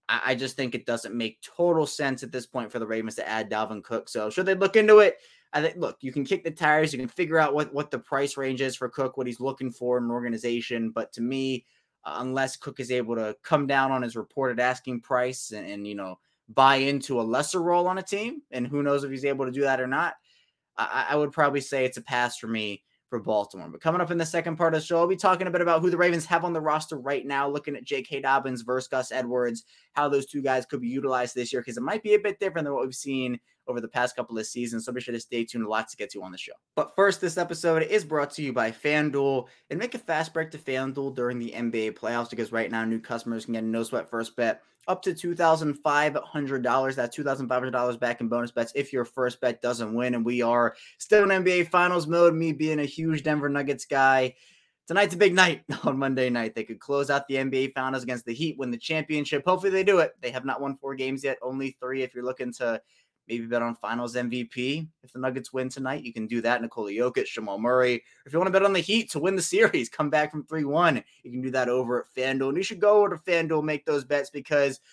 I, 0.08 0.22
I, 0.28 0.36
just 0.36 0.56
think 0.56 0.76
it 0.76 0.86
doesn't 0.86 1.14
make 1.14 1.42
total 1.42 1.86
sense 1.86 2.24
at 2.24 2.32
this 2.32 2.46
point 2.46 2.72
for 2.72 2.80
the 2.80 2.88
Ravens 2.88 3.16
to 3.16 3.28
add 3.28 3.52
Dalvin 3.52 3.84
Cook. 3.84 4.08
So 4.08 4.30
should 4.30 4.46
they 4.46 4.56
look 4.56 4.78
into 4.78 5.00
it? 5.00 5.18
I 5.52 5.62
think 5.62 5.76
look, 5.76 5.98
you 6.00 6.14
can 6.14 6.24
kick 6.24 6.46
the 6.46 6.52
tires, 6.52 6.94
you 6.94 7.00
can 7.00 7.10
figure 7.10 7.38
out 7.38 7.54
what 7.54 7.74
what 7.74 7.92
the 7.92 8.00
price 8.00 8.38
range 8.38 8.62
is 8.62 8.78
for 8.78 8.88
Cook, 8.88 9.18
what 9.18 9.28
he's 9.28 9.42
looking 9.42 9.72
for 9.72 9.98
in 9.98 10.06
an 10.06 10.12
organization. 10.12 10.90
But 10.90 11.12
to 11.14 11.22
me, 11.22 11.66
uh, 12.06 12.20
unless 12.20 12.56
Cook 12.56 12.80
is 12.80 12.92
able 12.92 13.16
to 13.16 13.36
come 13.44 13.68
down 13.68 13.92
on 13.92 14.02
his 14.04 14.16
reported 14.16 14.62
asking 14.62 15.02
price 15.02 15.52
and, 15.52 15.68
and 15.68 15.86
you 15.86 15.96
know 15.96 16.18
buy 16.50 16.76
into 16.76 17.20
a 17.20 17.24
lesser 17.24 17.62
role 17.62 17.88
on 17.88 17.98
a 17.98 18.04
team, 18.04 18.42
and 18.52 18.68
who 18.68 18.84
knows 18.84 19.04
if 19.04 19.12
he's 19.12 19.26
able 19.26 19.46
to 19.46 19.52
do 19.52 19.62
that 19.62 19.82
or 19.82 19.88
not, 19.88 20.16
I, 20.78 21.08
I 21.12 21.16
would 21.16 21.32
probably 21.32 21.62
say 21.62 21.86
it's 21.86 21.98
a 21.98 22.02
pass 22.02 22.38
for 22.38 22.48
me 22.48 22.84
for 23.10 23.20
Baltimore. 23.20 23.70
But 23.70 23.82
coming 23.82 24.02
up 24.02 24.10
in 24.10 24.18
the 24.18 24.26
second 24.26 24.58
part 24.58 24.74
of 24.74 24.82
the 24.82 24.86
show, 24.86 24.98
I'll 24.98 25.08
be 25.08 25.16
talking 25.16 25.46
a 25.46 25.52
bit 25.52 25.62
about 25.62 25.82
who 25.82 25.92
the 25.92 25.98
Ravens 25.98 26.26
have 26.26 26.44
on 26.44 26.52
the 26.52 26.62
roster 26.62 26.98
right 26.98 27.26
now, 27.26 27.48
looking 27.48 27.76
at 27.76 27.84
J.K. 27.84 28.22
Dobbins 28.22 28.64
versus 28.64 28.88
Gus 28.88 29.12
Edwards, 29.12 29.66
how 29.94 30.10
those 30.10 30.26
two 30.26 30.42
guys 30.42 30.66
could 30.66 30.82
be 30.82 30.88
utilized 30.88 31.36
this 31.36 31.54
year, 31.54 31.62
because 31.62 31.78
it 31.78 31.84
might 31.84 32.02
be 32.02 32.16
a 32.16 32.20
bit 32.20 32.40
different 32.40 32.66
than 32.66 32.74
what 32.74 32.84
we've 32.84 32.96
seen 32.96 33.40
over 33.68 33.82
the 33.82 33.88
past 33.88 34.16
couple 34.16 34.38
of 34.38 34.46
seasons. 34.46 34.86
So 34.86 34.92
be 34.92 35.02
sure 35.02 35.14
to 35.14 35.20
stay 35.20 35.44
tuned. 35.44 35.68
Lots 35.68 35.92
to 35.92 35.98
get 35.98 36.12
to 36.12 36.24
on 36.24 36.32
the 36.32 36.38
show. 36.38 36.54
But 36.76 36.96
first, 36.96 37.22
this 37.22 37.38
episode 37.38 37.84
is 37.84 38.04
brought 38.04 38.32
to 38.32 38.42
you 38.42 38.54
by 38.54 38.72
FanDuel. 38.72 39.48
And 39.70 39.80
make 39.80 39.96
a 39.96 40.00
fast 40.00 40.34
break 40.34 40.52
to 40.52 40.58
FanDuel 40.58 41.16
during 41.16 41.40
the 41.40 41.52
NBA 41.52 41.98
playoffs 41.98 42.30
because 42.30 42.52
right 42.52 42.70
now 42.72 42.86
new 42.86 43.00
customers 43.00 43.46
can 43.46 43.54
get 43.54 43.64
a 43.64 43.68
no 43.68 43.84
sweat 43.84 44.10
first 44.10 44.36
bet 44.36 44.62
up 44.88 45.02
to 45.04 45.14
$2,500. 45.14 46.96
That's 46.96 47.18
$2,500 47.18 48.00
back 48.00 48.22
in 48.22 48.28
bonus 48.28 48.52
bets 48.52 48.72
if 48.76 48.92
your 48.92 49.06
first 49.06 49.40
bet 49.42 49.62
doesn't 49.62 49.94
win. 49.94 50.16
And 50.16 50.26
we 50.26 50.42
are 50.42 50.76
still 50.98 51.24
in 51.24 51.44
NBA 51.44 51.70
Finals 51.70 52.08
mode, 52.08 52.34
me 52.34 52.52
being 52.52 52.80
a 52.80 52.86
huge 52.86 53.24
Denver 53.24 53.50
Nuggets 53.50 53.86
guy. 53.86 54.36
Tonight's 54.86 55.14
a 55.14 55.18
big 55.18 55.34
night 55.34 55.64
on 55.84 55.98
Monday 55.98 56.30
night. 56.30 56.56
They 56.56 56.64
could 56.64 56.80
close 56.80 57.10
out 57.10 57.28
the 57.28 57.36
NBA 57.36 57.74
Finals 57.74 58.04
against 58.04 58.26
the 58.26 58.34
Heat, 58.34 58.58
win 58.58 58.72
the 58.72 58.78
championship. 58.78 59.44
Hopefully, 59.46 59.72
they 59.72 59.84
do 59.84 60.00
it. 60.00 60.14
They 60.22 60.32
have 60.32 60.46
not 60.46 60.60
won 60.60 60.76
four 60.78 60.96
games 60.96 61.24
yet, 61.24 61.38
only 61.42 61.78
three. 61.80 62.04
If 62.04 62.14
you're 62.14 62.26
looking 62.26 62.52
to 62.54 62.82
maybe 63.28 63.46
bet 63.46 63.62
on 63.62 63.76
Finals 63.76 64.16
MVP, 64.16 64.88
if 65.04 65.14
the 65.14 65.20
Nuggets 65.20 65.54
win 65.54 65.70
tonight, 65.70 66.04
you 66.04 66.14
can 66.14 66.28
do 66.28 66.42
that. 66.42 66.62
Nikola 66.62 66.92
Jokic, 66.92 67.26
Jamal 67.26 67.60
Murray. 67.60 68.04
If 68.26 68.34
you 68.34 68.40
want 68.40 68.48
to 68.48 68.52
bet 68.52 68.66
on 68.66 68.74
the 68.74 68.80
Heat 68.80 69.12
to 69.12 69.20
win 69.20 69.36
the 69.36 69.42
series, 69.42 69.90
come 69.90 70.10
back 70.10 70.32
from 70.32 70.46
3 70.46 70.66
1, 70.66 71.04
you 71.24 71.32
can 71.32 71.42
do 71.42 71.52
that 71.52 71.70
over 71.70 72.02
at 72.02 72.08
FanDuel. 72.16 72.50
And 72.50 72.58
you 72.58 72.64
should 72.64 72.80
go 72.80 72.98
over 72.98 73.16
to 73.16 73.24
FanDuel, 73.24 73.64
make 73.64 73.86
those 73.86 74.04
bets 74.04 74.30
because– 74.30 74.80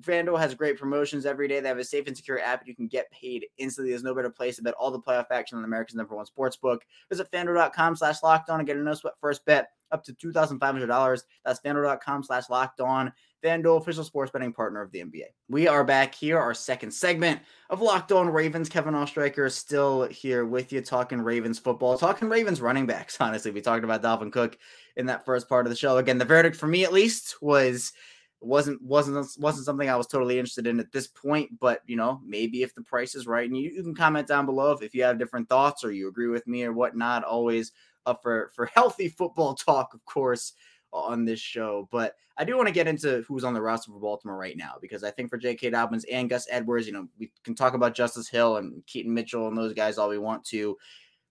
FanDuel 0.00 0.38
has 0.38 0.54
great 0.54 0.78
promotions 0.78 1.24
every 1.24 1.48
day. 1.48 1.60
They 1.60 1.68
have 1.68 1.78
a 1.78 1.84
safe 1.84 2.06
and 2.06 2.16
secure 2.16 2.40
app. 2.40 2.66
You 2.66 2.74
can 2.74 2.86
get 2.86 3.10
paid 3.10 3.46
instantly. 3.56 3.90
There's 3.90 4.02
no 4.02 4.14
better 4.14 4.30
place 4.30 4.56
to 4.56 4.62
bet 4.62 4.74
all 4.74 4.90
the 4.90 5.00
playoff 5.00 5.26
action 5.30 5.58
on 5.58 5.64
America's 5.64 5.94
number 5.94 6.14
one 6.14 6.26
sports 6.26 6.56
book. 6.56 6.84
Visit 7.08 7.30
FanDuel.com 7.30 7.96
slash 7.96 8.22
locked 8.22 8.50
on 8.50 8.60
and 8.60 8.66
get 8.66 8.76
a 8.76 8.80
no 8.80 8.94
sweat 8.94 9.14
first 9.20 9.44
bet 9.44 9.70
up 9.92 10.04
to 10.04 10.12
$2,500. 10.12 11.22
That's 11.44 11.60
FanDuel.com 11.60 12.22
slash 12.22 12.48
locked 12.48 12.80
on. 12.80 13.12
FanDuel, 13.44 13.80
official 13.80 14.04
sports 14.04 14.30
betting 14.30 14.52
partner 14.52 14.82
of 14.82 14.92
the 14.92 15.00
NBA. 15.00 15.24
We 15.48 15.66
are 15.66 15.82
back 15.82 16.14
here, 16.14 16.38
our 16.38 16.52
second 16.52 16.90
segment 16.90 17.40
of 17.70 17.80
Locked 17.80 18.12
On 18.12 18.28
Ravens. 18.28 18.68
Kevin 18.68 18.92
Oestreicher 18.94 19.46
is 19.46 19.54
still 19.54 20.04
here 20.04 20.44
with 20.44 20.72
you, 20.72 20.82
talking 20.82 21.22
Ravens 21.22 21.58
football, 21.58 21.96
talking 21.96 22.28
Ravens 22.28 22.60
running 22.60 22.86
backs. 22.86 23.16
Honestly, 23.20 23.50
we 23.50 23.62
talked 23.62 23.84
about 23.84 24.02
Dalvin 24.02 24.30
Cook 24.30 24.58
in 24.96 25.06
that 25.06 25.24
first 25.24 25.48
part 25.48 25.64
of 25.64 25.70
the 25.70 25.76
show. 25.76 25.96
Again, 25.96 26.18
the 26.18 26.24
verdict 26.24 26.56
for 26.56 26.66
me, 26.66 26.84
at 26.84 26.92
least, 26.92 27.36
was– 27.40 27.92
wasn't 28.40 28.80
wasn't 28.82 29.26
wasn't 29.38 29.66
something 29.66 29.88
I 29.88 29.96
was 29.96 30.06
totally 30.06 30.38
interested 30.38 30.66
in 30.66 30.80
at 30.80 30.92
this 30.92 31.06
point. 31.06 31.58
But 31.60 31.82
you 31.86 31.96
know, 31.96 32.20
maybe 32.24 32.62
if 32.62 32.74
the 32.74 32.82
price 32.82 33.14
is 33.14 33.26
right, 33.26 33.46
and 33.46 33.56
you, 33.56 33.70
you 33.70 33.82
can 33.82 33.94
comment 33.94 34.26
down 34.26 34.46
below 34.46 34.72
if, 34.72 34.82
if 34.82 34.94
you 34.94 35.02
have 35.02 35.18
different 35.18 35.48
thoughts 35.48 35.84
or 35.84 35.92
you 35.92 36.08
agree 36.08 36.28
with 36.28 36.46
me 36.46 36.64
or 36.64 36.72
whatnot. 36.72 37.24
Always 37.24 37.72
up 38.06 38.22
for 38.22 38.50
for 38.54 38.66
healthy 38.66 39.08
football 39.08 39.54
talk, 39.54 39.94
of 39.94 40.04
course, 40.04 40.52
on 40.92 41.24
this 41.24 41.40
show. 41.40 41.88
But 41.90 42.14
I 42.36 42.44
do 42.44 42.56
want 42.56 42.68
to 42.68 42.74
get 42.74 42.88
into 42.88 43.22
who's 43.28 43.44
on 43.44 43.54
the 43.54 43.60
roster 43.60 43.92
for 43.92 44.00
Baltimore 44.00 44.38
right 44.38 44.56
now 44.56 44.76
because 44.80 45.04
I 45.04 45.10
think 45.10 45.28
for 45.28 45.36
J.K. 45.36 45.70
Dobbins 45.70 46.06
and 46.10 46.30
Gus 46.30 46.46
Edwards, 46.50 46.86
you 46.86 46.92
know, 46.92 47.06
we 47.18 47.30
can 47.44 47.54
talk 47.54 47.74
about 47.74 47.94
Justice 47.94 48.28
Hill 48.28 48.56
and 48.56 48.84
Keaton 48.86 49.12
Mitchell 49.12 49.48
and 49.48 49.56
those 49.56 49.74
guys 49.74 49.98
all 49.98 50.08
we 50.08 50.18
want 50.18 50.44
to. 50.46 50.76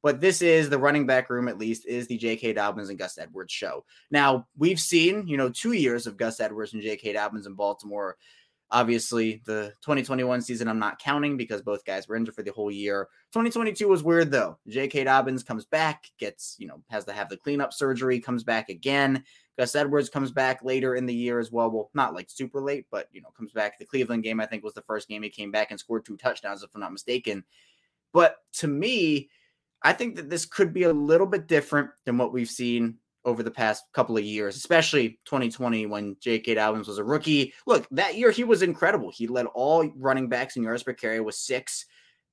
But 0.02 0.22
this 0.22 0.42
is 0.42 0.70
the 0.70 0.78
running 0.78 1.06
back 1.06 1.30
room, 1.30 1.48
at 1.48 1.58
least, 1.58 1.86
is 1.86 2.08
the 2.08 2.18
J.K. 2.18 2.54
Dobbins 2.54 2.90
and 2.90 2.98
Gus 2.98 3.18
Edwards 3.18 3.52
show. 3.52 3.84
Now, 4.12 4.48
we've 4.58 4.80
seen, 4.80 5.28
you 5.28 5.36
know, 5.36 5.50
two 5.50 5.74
years 5.74 6.08
of 6.08 6.16
Gus 6.16 6.40
Edwards 6.40 6.74
and 6.74 6.82
J.K. 6.82 7.14
Dobbins 7.14 7.48
in 7.48 7.54
Baltimore. 7.54 8.16
Obviously, 8.72 9.42
the 9.46 9.74
2021 9.82 10.42
season 10.42 10.68
I'm 10.68 10.78
not 10.78 11.00
counting 11.00 11.38
because 11.38 11.64
both 11.64 11.86
guys 11.86 12.08
were 12.08 12.16
injured 12.16 12.36
for 12.36 12.44
the 12.44 12.52
whole 12.52 12.70
year. 12.70 13.08
2022 13.32 13.88
was 13.88 14.04
weird 14.04 14.30
though. 14.30 14.60
J.K. 14.68 15.06
Dobbins 15.06 15.42
comes 15.42 15.66
back, 15.66 16.06
gets, 16.20 16.56
you 16.60 16.68
know, 16.68 16.82
has 16.90 17.06
to 17.06 17.14
have 17.14 17.30
the 17.30 17.38
cleanup 17.38 17.74
surgery, 17.74 18.20
comes 18.20 18.44
back 18.44 18.70
again. 18.70 19.24
Gus 19.58 19.76
Edwards 19.76 20.10
comes 20.10 20.32
back 20.32 20.64
later 20.64 20.96
in 20.96 21.08
the 21.08 21.14
year 21.14 21.40
as 21.40 21.52
well. 21.52 21.72
Well, 21.72 21.90
not 21.94 22.14
like 22.14 22.30
super 22.30 22.62
late, 22.62 22.86
but, 22.92 23.08
you 23.12 23.22
know, 23.22 23.30
comes 23.36 23.52
back. 23.52 23.80
The 23.80 23.86
Cleveland 23.86 24.24
game, 24.24 24.40
I 24.40 24.46
think, 24.46 24.64
was 24.64 24.76
the 24.76 24.84
first 24.84 25.08
game 25.08 25.24
he 25.24 25.30
came 25.30 25.52
back 25.52 25.72
and 25.72 25.80
scored 25.80 26.06
two 26.06 26.16
touchdowns, 26.16 26.64
if 26.64 26.70
I'm 26.76 26.82
not 26.82 26.94
mistaken. 26.94 27.44
But 28.14 28.38
to 28.54 28.68
me, 28.68 29.30
I 29.82 29.94
think 29.94 30.16
that 30.16 30.30
this 30.30 30.46
could 30.46 30.74
be 30.74 30.84
a 30.84 30.94
little 30.94 31.28
bit 31.28 31.48
different 31.48 31.90
than 32.06 32.18
what 32.18 32.32
we've 32.32 32.50
seen 32.50 33.00
over 33.30 33.44
the 33.44 33.52
past 33.52 33.86
couple 33.94 34.18
of 34.18 34.24
years, 34.24 34.56
especially 34.56 35.20
2020 35.26 35.86
when 35.86 36.18
J.K. 36.20 36.56
Dobbins 36.56 36.88
was 36.88 36.98
a 36.98 37.04
rookie. 37.04 37.54
Look, 37.66 37.88
that 37.92 38.16
year 38.16 38.32
he 38.32 38.44
was 38.44 38.62
incredible. 38.62 39.12
He 39.12 39.28
led 39.28 39.46
all 39.48 39.90
running 39.96 40.28
backs 40.28 40.58
in 40.58 40.64
yards 40.64 40.84
per 40.84 40.94
carry 40.94 41.22
with 41.22 41.36
six. 41.36 41.86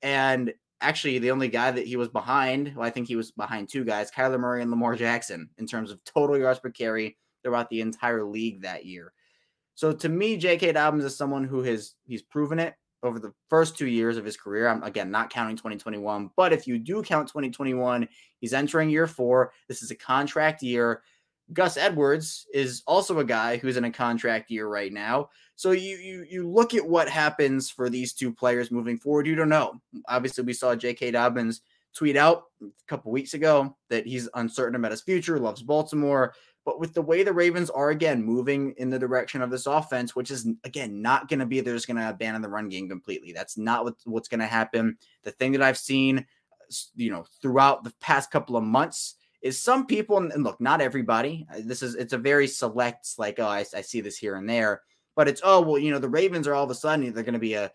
And 0.03 0.53
actually, 0.81 1.19
the 1.19 1.31
only 1.31 1.49
guy 1.49 1.71
that 1.71 1.87
he 1.87 1.97
was 1.97 2.09
behind, 2.09 2.75
well, 2.75 2.87
I 2.87 2.91
think 2.91 3.07
he 3.07 3.17
was 3.17 3.31
behind 3.31 3.69
two 3.69 3.85
guys, 3.85 4.11
Kyler 4.11 4.41
Murray 4.41 4.63
and 4.63 4.71
Lamar 4.71 4.97
Jackson, 4.97 5.51
in 5.59 5.67
terms 5.67 5.91
of 5.91 6.03
total 6.05 6.39
yards 6.39 6.61
per 6.61 6.71
carry 6.71 7.17
throughout 7.43 7.71
the 7.71 7.81
entire 7.81 8.25
league 8.25 8.63
that 8.63 8.87
year. 8.87 9.13
So 9.75 9.93
to 9.93 10.09
me, 10.09 10.37
J.K. 10.37 10.73
Dobbins 10.73 11.05
is 11.05 11.17
someone 11.17 11.45
who 11.45 11.63
has 11.63 11.95
he's 12.05 12.23
proven 12.23 12.59
it 12.59 12.75
over 13.03 13.19
the 13.19 13.33
first 13.49 13.77
two 13.77 13.87
years 13.87 14.17
of 14.17 14.25
his 14.25 14.37
career. 14.37 14.69
I'm 14.69 14.83
again 14.83 15.11
not 15.11 15.31
counting 15.31 15.57
2021, 15.57 16.31
but 16.37 16.53
if 16.53 16.67
you 16.67 16.79
do 16.79 17.03
count 17.03 17.29
2021, 17.29 18.09
he's 18.41 18.55
entering 18.55 18.91
year 18.91 19.07
four. 19.07 19.53
This 19.69 19.83
is 19.83 19.91
a 19.91 19.97
contract 19.97 20.63
year. 20.63 21.03
Gus 21.53 21.77
Edwards 21.77 22.47
is 22.53 22.83
also 22.87 23.21
a 23.21 23.25
guy 23.25 23.57
who's 23.57 23.77
in 23.77 23.85
a 23.85 23.91
contract 23.91 24.51
year 24.51 24.67
right 24.67 24.93
now. 24.93 25.29
So 25.55 25.71
you 25.71 25.97
you 25.97 26.27
you 26.29 26.49
look 26.49 26.75
at 26.75 26.87
what 26.87 27.09
happens 27.09 27.71
for 27.71 27.89
these 27.89 28.13
two 28.13 28.33
players 28.33 28.71
moving 28.71 28.99
forward. 28.99 29.27
You 29.27 29.37
don't 29.37 29.49
know. 29.49 29.81
Obviously, 30.09 30.45
we 30.45 30.53
saw 30.53 30.75
J.K. 30.75 31.13
Dobbins 31.13 31.63
tweet 31.95 32.17
out 32.17 32.45
a 32.63 32.67
couple 32.87 33.11
weeks 33.11 33.35
ago 33.35 33.75
that 33.89 34.07
he's 34.07 34.29
uncertain 34.35 34.77
about 34.77 34.91
his 34.91 35.03
future, 35.03 35.39
loves 35.39 35.63
Baltimore. 35.63 36.35
But 36.67 36.81
with 36.81 36.95
the 36.95 37.01
way 37.01 37.23
the 37.23 37.33
Ravens 37.33 37.71
are 37.71 37.91
again 37.91 38.25
moving 38.25 38.75
in 38.77 38.91
the 38.91 38.99
direction 38.99 39.41
of 39.41 39.51
this 39.51 39.67
offense, 39.67 40.17
which 40.17 40.33
is 40.33 40.49
again 40.65 41.01
not 41.01 41.29
going 41.29 41.39
to 41.39 41.47
be 41.47 41.61
they're 41.61 41.75
just 41.75 41.87
going 41.87 41.97
to 41.97 42.11
abandon 42.11 42.43
the 42.43 42.49
run 42.49 42.69
game 42.69 42.89
completely. 42.89 43.33
That's 43.33 43.57
not 43.57 43.85
what, 43.85 43.95
what's 44.05 44.27
going 44.27 44.41
to 44.41 44.47
happen. 44.47 44.99
The 45.23 45.31
thing 45.31 45.53
that 45.53 45.63
I've 45.63 45.79
seen, 45.79 46.27
you 46.97 47.13
know, 47.13 47.25
throughout 47.41 47.85
the 47.85 47.95
past 48.01 48.33
couple 48.33 48.57
of 48.57 48.65
months 48.65 49.15
is 49.43 49.63
some 49.63 49.87
people, 49.87 50.19
and 50.19 50.43
look, 50.43 50.61
not 50.61 50.81
everybody. 50.81 51.47
Uh, 51.55 51.61
this 51.65 51.85
is 51.85 51.95
it's 51.95 52.13
a 52.13 52.19
very 52.19 52.49
select, 52.49 53.11
like 53.17 53.39
oh, 53.39 53.47
I, 53.47 53.65
I 53.75 53.81
see 53.81 54.01
this 54.01 54.19
here 54.19 54.35
and 54.35 54.51
there, 54.51 54.83
but 55.15 55.29
it's 55.29 55.41
oh 55.45 55.61
well, 55.61 55.79
you 55.79 55.93
know, 55.93 56.01
the 56.01 56.09
Ravens 56.09 56.49
are 56.49 56.55
all 56.55 56.65
of 56.65 56.71
a 56.71 56.75
sudden 56.75 57.13
they're 57.13 57.23
going 57.23 57.35
to 57.35 57.39
be 57.39 57.55
a 57.55 57.71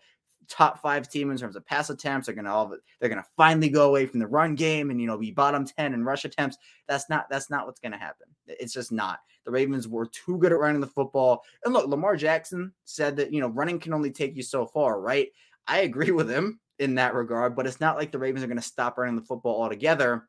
top 0.48 0.82
five 0.82 1.08
team 1.08 1.30
in 1.30 1.38
terms 1.38 1.56
of 1.56 1.64
pass 1.64 1.88
attempts. 1.88 2.26
They're 2.26 2.36
gonna 2.36 2.52
all 2.52 2.76
they're 3.00 3.08
gonna 3.08 3.24
finally 3.38 3.70
go 3.70 3.88
away 3.88 4.04
from 4.04 4.20
the 4.20 4.26
run 4.26 4.54
game 4.54 4.90
and 4.90 5.00
you 5.00 5.06
know 5.06 5.16
be 5.16 5.30
bottom 5.30 5.64
10 5.64 5.94
in 5.94 6.04
rush 6.04 6.26
attempts. 6.26 6.58
That's 6.86 7.08
not 7.08 7.30
that's 7.30 7.48
not 7.48 7.64
what's 7.64 7.80
gonna 7.80 7.96
happen. 7.96 8.26
It's 8.60 8.72
just 8.72 8.92
not. 8.92 9.20
The 9.44 9.50
Ravens 9.50 9.88
were 9.88 10.06
too 10.06 10.38
good 10.38 10.52
at 10.52 10.58
running 10.58 10.80
the 10.80 10.86
football. 10.86 11.42
And 11.64 11.74
look, 11.74 11.88
Lamar 11.88 12.16
Jackson 12.16 12.72
said 12.84 13.16
that 13.16 13.32
you 13.32 13.40
know 13.40 13.48
running 13.48 13.78
can 13.78 13.92
only 13.92 14.10
take 14.10 14.36
you 14.36 14.42
so 14.42 14.66
far, 14.66 15.00
right? 15.00 15.28
I 15.66 15.80
agree 15.80 16.10
with 16.10 16.30
him 16.30 16.60
in 16.78 16.94
that 16.96 17.14
regard, 17.14 17.54
but 17.54 17.66
it's 17.66 17.80
not 17.80 17.96
like 17.96 18.12
the 18.12 18.18
Ravens 18.18 18.44
are 18.44 18.48
gonna 18.48 18.62
stop 18.62 18.98
running 18.98 19.16
the 19.16 19.26
football 19.26 19.62
altogether 19.62 20.28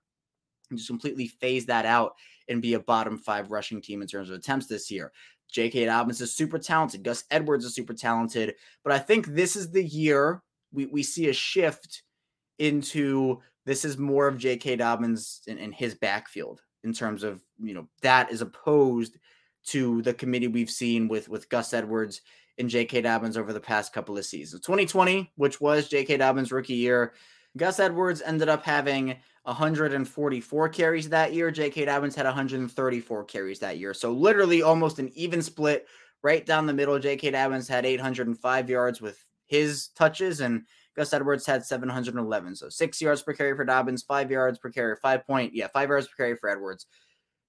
and 0.70 0.78
just 0.78 0.90
completely 0.90 1.28
phase 1.28 1.66
that 1.68 1.86
out 1.86 2.14
and 2.50 2.62
be 2.62 2.74
a 2.74 2.80
bottom 2.80 3.18
five 3.18 3.52
rushing 3.52 3.82
team 3.82 4.02
in 4.02 4.08
terms 4.08 4.30
of 4.30 4.36
attempts 4.38 4.68
this 4.68 4.92
year. 4.92 5.12
J.K. 5.52 5.86
Dobbins 5.86 6.20
is 6.20 6.34
super 6.34 6.58
talented. 6.58 7.04
Gus 7.04 7.24
Edwards 7.30 7.64
is 7.64 7.76
super 7.76 7.94
talented. 7.94 8.56
But 8.84 8.94
I 8.94 9.00
think 9.00 9.28
this 9.28 9.56
is 9.56 9.72
the 9.72 9.84
year 9.84 10.42
we, 10.72 10.88
we 10.88 11.04
see 11.04 11.30
a 11.30 11.34
shift 11.34 12.02
into 12.58 13.40
this 13.66 13.86
is 13.86 13.98
more 13.98 14.28
of 14.28 14.38
J.K. 14.38 14.78
Dobbins 14.78 15.42
in, 15.48 15.58
in 15.58 15.72
his 15.72 15.94
backfield 15.94 16.62
in 16.84 16.94
terms 16.94 17.24
of, 17.24 17.42
you 17.62 17.74
know, 17.74 17.88
that 18.02 18.32
is 18.32 18.42
opposed 18.42 19.18
to 19.66 20.02
the 20.02 20.14
committee 20.14 20.48
we've 20.48 20.70
seen 20.70 21.08
with, 21.08 21.30
with 21.30 21.50
Gus 21.50 21.74
Edwards 21.74 22.22
and 22.58 22.70
J.K. 22.70 23.02
Dobbins 23.02 23.38
over 23.38 23.54
the 23.54 23.60
past 23.60 23.94
couple 23.94 24.18
of 24.18 24.26
seasons. 24.26 24.62
2020, 24.62 25.32
which 25.36 25.62
was 25.62 25.88
J.K. 25.88 26.18
Dobbins' 26.18 26.52
rookie 26.52 26.74
year, 26.74 27.14
Gus 27.58 27.80
Edwards 27.80 28.22
ended 28.22 28.50
up 28.50 28.64
having 28.64 29.16
144 29.44 30.70
carries 30.70 31.10
that 31.10 31.34
year. 31.34 31.52
J.K. 31.52 31.86
Dobbins 31.86 32.16
had 32.16 32.26
134 32.26 33.24
carries 33.26 33.60
that 33.60 33.78
year. 33.78 33.94
So 33.94 34.12
literally 34.12 34.62
almost 34.62 35.00
an 35.00 35.12
even 35.16 35.42
split 35.42 35.88
right 36.22 36.46
down 36.46 36.66
the 36.66 36.74
middle. 36.74 36.98
J.K. 37.00 37.32
Dobbins 37.32 37.68
had 37.68 37.86
805 37.86 38.70
yards 38.70 39.02
with 39.02 39.24
his 39.46 39.90
touches, 39.90 40.40
and 40.42 40.64
Gus 40.96 41.14
Edwards 41.14 41.46
had 41.46 41.66
711. 41.66 42.56
So 42.56 42.70
six 42.70 43.02
yards 43.02 43.22
per 43.22 43.34
carry 43.34 43.56
for 43.56 43.66
Dobbins, 43.66 44.04
five 44.04 44.30
yards 44.30 44.60
per 44.60 44.70
carry, 44.70 44.96
five 45.02 45.26
point, 45.26 45.54
yeah, 45.54 45.68
five 45.68 45.90
yards 45.90 46.08
per 46.08 46.16
carry 46.16 46.36
for 46.36 46.50
Edwards. 46.50 46.86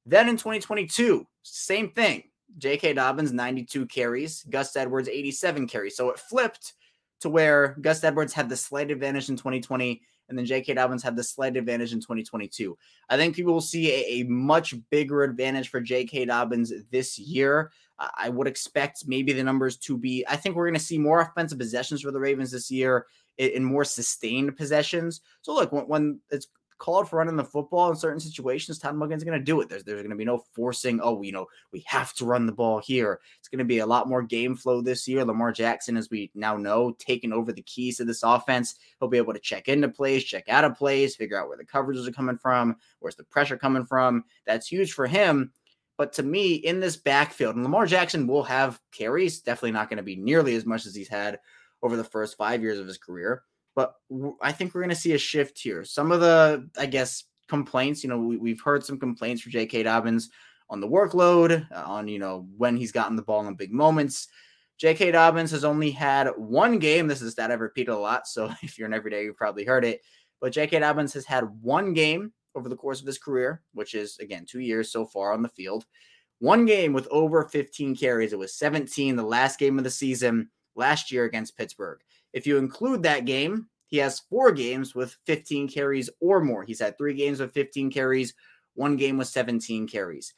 Then 0.06 0.28
in 0.28 0.36
2022, 0.36 1.26
same 1.42 1.90
thing. 1.90 2.24
J.K. 2.58 2.92
Dobbins, 2.92 3.32
92 3.32 3.86
carries, 3.86 4.44
Gus 4.44 4.76
Edwards, 4.76 5.08
87 5.08 5.66
carries. 5.66 5.96
So 5.96 6.10
it 6.10 6.18
flipped 6.18 6.74
to 7.20 7.28
where 7.28 7.76
Gus 7.80 8.04
Edwards 8.04 8.32
had 8.32 8.48
the 8.48 8.56
slight 8.56 8.90
advantage 8.90 9.28
in 9.28 9.36
2020 9.36 10.02
and 10.28 10.38
then 10.38 10.46
J.K. 10.46 10.74
Dobbins 10.74 11.02
had 11.02 11.16
the 11.16 11.22
slight 11.22 11.56
advantage 11.56 11.92
in 11.92 12.00
2022. 12.00 12.76
I 13.08 13.16
think 13.16 13.36
people 13.36 13.52
will 13.52 13.60
see 13.60 13.90
a, 13.92 14.20
a 14.20 14.24
much 14.24 14.74
bigger 14.90 15.22
advantage 15.22 15.68
for 15.68 15.80
J.K. 15.80 16.26
Dobbins 16.26 16.72
this 16.90 17.18
year. 17.18 17.72
I 17.98 18.28
would 18.28 18.48
expect 18.48 19.04
maybe 19.06 19.32
the 19.32 19.44
numbers 19.44 19.76
to 19.78 19.96
be. 19.96 20.24
I 20.26 20.36
think 20.36 20.56
we're 20.56 20.66
going 20.66 20.74
to 20.74 20.80
see 20.80 20.98
more 20.98 21.20
offensive 21.20 21.58
possessions 21.58 22.02
for 22.02 22.10
the 22.10 22.18
Ravens 22.18 22.50
this 22.50 22.70
year 22.70 23.06
in, 23.38 23.64
more 23.64 23.84
sustained 23.84 24.56
possessions. 24.56 25.20
So 25.42 25.54
look, 25.54 25.72
when, 25.72 25.84
when 25.84 26.20
it's 26.30 26.48
called 26.78 27.08
for 27.08 27.16
running 27.16 27.36
the 27.36 27.44
football 27.44 27.90
in 27.90 27.96
certain 27.96 28.20
situations, 28.20 28.78
Todd 28.78 28.94
Monken's 28.94 29.24
going 29.24 29.38
to 29.38 29.44
do 29.44 29.60
it. 29.60 29.68
There's 29.68 29.84
there's 29.84 30.02
going 30.02 30.10
to 30.10 30.16
be 30.16 30.24
no 30.24 30.44
forcing. 30.54 31.00
Oh, 31.02 31.22
you 31.22 31.32
know, 31.32 31.46
we 31.72 31.84
have 31.86 32.12
to 32.14 32.24
run 32.24 32.46
the 32.46 32.52
ball 32.52 32.80
here. 32.80 33.20
It's 33.38 33.48
going 33.48 33.60
to 33.60 33.64
be 33.64 33.78
a 33.78 33.86
lot 33.86 34.08
more 34.08 34.22
game 34.22 34.56
flow 34.56 34.80
this 34.80 35.06
year. 35.08 35.24
Lamar 35.24 35.52
Jackson, 35.52 35.96
as 35.96 36.10
we 36.10 36.30
now 36.34 36.56
know, 36.56 36.94
taking 36.98 37.32
over 37.32 37.52
the 37.52 37.62
keys 37.62 37.98
to 37.98 38.04
this 38.04 38.22
offense. 38.22 38.74
He'll 38.98 39.08
be 39.08 39.18
able 39.18 39.32
to 39.32 39.40
check 39.40 39.68
into 39.68 39.88
plays, 39.88 40.24
check 40.24 40.48
out 40.48 40.64
of 40.64 40.76
plays, 40.76 41.16
figure 41.16 41.40
out 41.40 41.48
where 41.48 41.56
the 41.56 41.64
coverages 41.64 42.06
are 42.08 42.12
coming 42.12 42.38
from, 42.38 42.76
where's 43.00 43.16
the 43.16 43.24
pressure 43.24 43.56
coming 43.56 43.84
from. 43.84 44.24
That's 44.46 44.66
huge 44.66 44.92
for 44.92 45.06
him. 45.06 45.52
But 45.96 46.12
to 46.14 46.22
me, 46.24 46.54
in 46.54 46.80
this 46.80 46.96
backfield, 46.96 47.54
and 47.54 47.62
Lamar 47.62 47.86
Jackson 47.86 48.26
will 48.26 48.42
have 48.42 48.80
carries, 48.90 49.40
definitely 49.40 49.72
not 49.72 49.88
going 49.88 49.98
to 49.98 50.02
be 50.02 50.16
nearly 50.16 50.56
as 50.56 50.66
much 50.66 50.86
as 50.86 50.94
he's 50.94 51.08
had 51.08 51.38
over 51.84 51.96
the 51.96 52.02
first 52.02 52.36
five 52.36 52.62
years 52.62 52.80
of 52.80 52.88
his 52.88 52.98
career. 52.98 53.42
But 53.76 53.94
I 54.40 54.50
think 54.52 54.74
we're 54.74 54.80
going 54.80 54.88
to 54.88 54.96
see 54.96 55.12
a 55.12 55.18
shift 55.18 55.58
here. 55.60 55.84
Some 55.84 56.10
of 56.10 56.20
the, 56.20 56.68
I 56.78 56.86
guess, 56.86 57.24
complaints, 57.48 58.02
you 58.02 58.08
know, 58.08 58.18
we, 58.18 58.50
have 58.50 58.60
heard 58.60 58.84
some 58.84 58.98
complaints 58.98 59.42
for 59.42 59.50
J.K. 59.50 59.82
Dobbins 59.82 60.30
on 60.70 60.80
the 60.80 60.88
workload, 60.88 61.70
uh, 61.70 61.84
on, 61.84 62.08
you 62.08 62.18
know, 62.18 62.48
when 62.56 62.76
he's 62.76 62.92
gotten 62.92 63.16
the 63.16 63.22
ball 63.22 63.46
in 63.46 63.54
big 63.54 63.72
moments. 63.72 64.28
J.K. 64.78 65.10
Dobbins 65.10 65.50
has 65.50 65.64
only 65.64 65.90
had 65.90 66.28
one 66.36 66.78
game. 66.78 67.06
This 67.06 67.20
is 67.20 67.34
that 67.34 67.50
I've 67.50 67.60
repeated 67.60 67.92
a 67.92 67.98
lot. 67.98 68.26
So 68.26 68.50
if 68.62 68.78
you're 68.78 68.88
an 68.88 68.94
everyday, 68.94 69.24
you've 69.24 69.36
probably 69.36 69.64
heard 69.64 69.84
it. 69.84 70.00
But 70.40 70.52
J.K. 70.52 70.78
Dobbins 70.78 71.12
has 71.14 71.26
had 71.26 71.44
one 71.60 71.92
game 71.92 72.32
over 72.54 72.68
the 72.68 72.76
course 72.76 73.00
of 73.00 73.06
his 73.06 73.18
career, 73.18 73.60
which 73.72 73.94
is, 73.94 74.18
again, 74.18 74.46
two 74.46 74.60
years 74.60 74.90
so 74.90 75.04
far 75.04 75.32
on 75.32 75.42
the 75.42 75.48
field. 75.48 75.84
One 76.38 76.64
game 76.64 76.92
with 76.92 77.08
over 77.10 77.44
15 77.44 77.96
carries. 77.96 78.32
It 78.32 78.38
was 78.38 78.54
17, 78.54 79.16
the 79.16 79.22
last 79.22 79.58
game 79.58 79.78
of 79.78 79.84
the 79.84 79.90
season 79.90 80.50
last 80.76 81.10
year 81.10 81.24
against 81.24 81.56
Pittsburgh. 81.56 82.00
If 82.32 82.46
you 82.46 82.58
include 82.58 83.02
that 83.02 83.24
game, 83.24 83.68
he 83.86 83.98
has 83.98 84.20
four 84.20 84.50
games 84.50 84.94
with 84.94 85.16
15 85.26 85.68
carries 85.68 86.10
or 86.20 86.40
more. 86.40 86.64
He's 86.64 86.80
had 86.80 86.98
three 86.98 87.14
games 87.14 87.40
with 87.40 87.52
15 87.52 87.90
carries, 87.90 88.34
one 88.74 88.96
game 88.96 89.16
with 89.16 89.28
17 89.28 89.86
carries. 89.86 90.34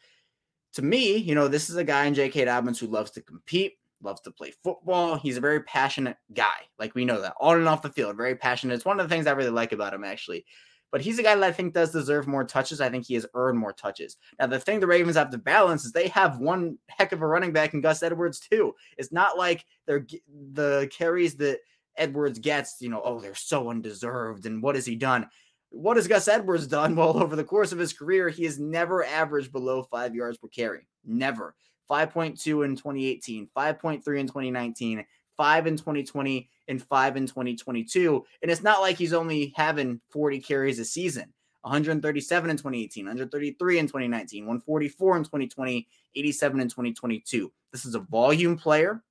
To 0.74 0.82
me, 0.82 1.16
you 1.16 1.34
know, 1.34 1.48
this 1.48 1.70
is 1.70 1.76
a 1.76 1.84
guy 1.84 2.04
in 2.04 2.14
J.K. 2.14 2.44
Dobbins 2.44 2.78
who 2.78 2.86
loves 2.86 3.10
to 3.12 3.22
compete, 3.22 3.78
loves 4.02 4.20
to 4.22 4.30
play 4.30 4.52
football. 4.62 5.16
He's 5.16 5.38
a 5.38 5.40
very 5.40 5.62
passionate 5.62 6.18
guy. 6.34 6.68
Like 6.78 6.94
we 6.94 7.06
know 7.06 7.20
that 7.22 7.34
on 7.40 7.56
and 7.56 7.68
off 7.68 7.82
the 7.82 7.88
field, 7.88 8.16
very 8.16 8.36
passionate. 8.36 8.74
It's 8.74 8.84
one 8.84 9.00
of 9.00 9.08
the 9.08 9.14
things 9.14 9.26
I 9.26 9.32
really 9.32 9.50
like 9.50 9.72
about 9.72 9.94
him, 9.94 10.04
actually. 10.04 10.44
But 10.92 11.00
he's 11.00 11.18
a 11.18 11.22
guy 11.22 11.34
that 11.34 11.44
I 11.44 11.52
think 11.52 11.74
does 11.74 11.90
deserve 11.90 12.26
more 12.26 12.44
touches. 12.44 12.80
I 12.80 12.88
think 12.88 13.06
he 13.06 13.14
has 13.14 13.26
earned 13.34 13.58
more 13.58 13.72
touches. 13.72 14.16
Now, 14.38 14.46
the 14.46 14.60
thing 14.60 14.80
the 14.80 14.86
Ravens 14.86 15.16
have 15.16 15.30
to 15.30 15.38
balance 15.38 15.84
is 15.84 15.92
they 15.92 16.08
have 16.08 16.38
one 16.38 16.78
heck 16.88 17.12
of 17.12 17.22
a 17.22 17.26
running 17.26 17.52
back 17.52 17.74
in 17.74 17.80
Gus 17.80 18.02
Edwards, 18.02 18.40
too. 18.40 18.74
It's 18.96 19.12
not 19.12 19.36
like 19.36 19.64
they're 19.86 20.06
the 20.52 20.90
carries 20.92 21.36
that– 21.36 21.58
Edwards 21.96 22.38
gets, 22.38 22.76
you 22.80 22.88
know, 22.88 23.02
oh, 23.04 23.20
they're 23.20 23.34
so 23.34 23.70
undeserved. 23.70 24.46
And 24.46 24.62
what 24.62 24.74
has 24.74 24.86
he 24.86 24.96
done? 24.96 25.28
What 25.70 25.96
has 25.96 26.08
Gus 26.08 26.28
Edwards 26.28 26.66
done? 26.66 26.96
Well, 26.96 27.22
over 27.22 27.36
the 27.36 27.44
course 27.44 27.72
of 27.72 27.78
his 27.78 27.92
career, 27.92 28.28
he 28.28 28.44
has 28.44 28.58
never 28.58 29.04
averaged 29.04 29.52
below 29.52 29.82
five 29.82 30.14
yards 30.14 30.38
per 30.38 30.48
carry. 30.48 30.86
Never. 31.04 31.54
5.2 31.90 32.64
in 32.64 32.74
2018, 32.74 33.48
5.3 33.56 33.94
in 34.18 34.26
2019, 34.26 35.04
5 35.36 35.66
in 35.66 35.76
2020, 35.76 36.48
and 36.68 36.82
5 36.82 37.16
in 37.16 37.26
2022. 37.26 38.24
And 38.42 38.50
it's 38.50 38.62
not 38.62 38.80
like 38.80 38.96
he's 38.96 39.12
only 39.12 39.52
having 39.56 40.00
40 40.10 40.40
carries 40.40 40.78
a 40.78 40.84
season. 40.84 41.32
137 41.62 42.48
in 42.48 42.56
2018, 42.56 43.04
133 43.04 43.78
in 43.78 43.86
2019, 43.86 44.44
144 44.44 45.16
in 45.16 45.24
2020, 45.24 45.88
87 46.14 46.60
in 46.60 46.68
2022. 46.68 47.52
This 47.72 47.84
is 47.84 47.96
a 47.96 48.00
volume 48.00 48.56
player 48.56 49.02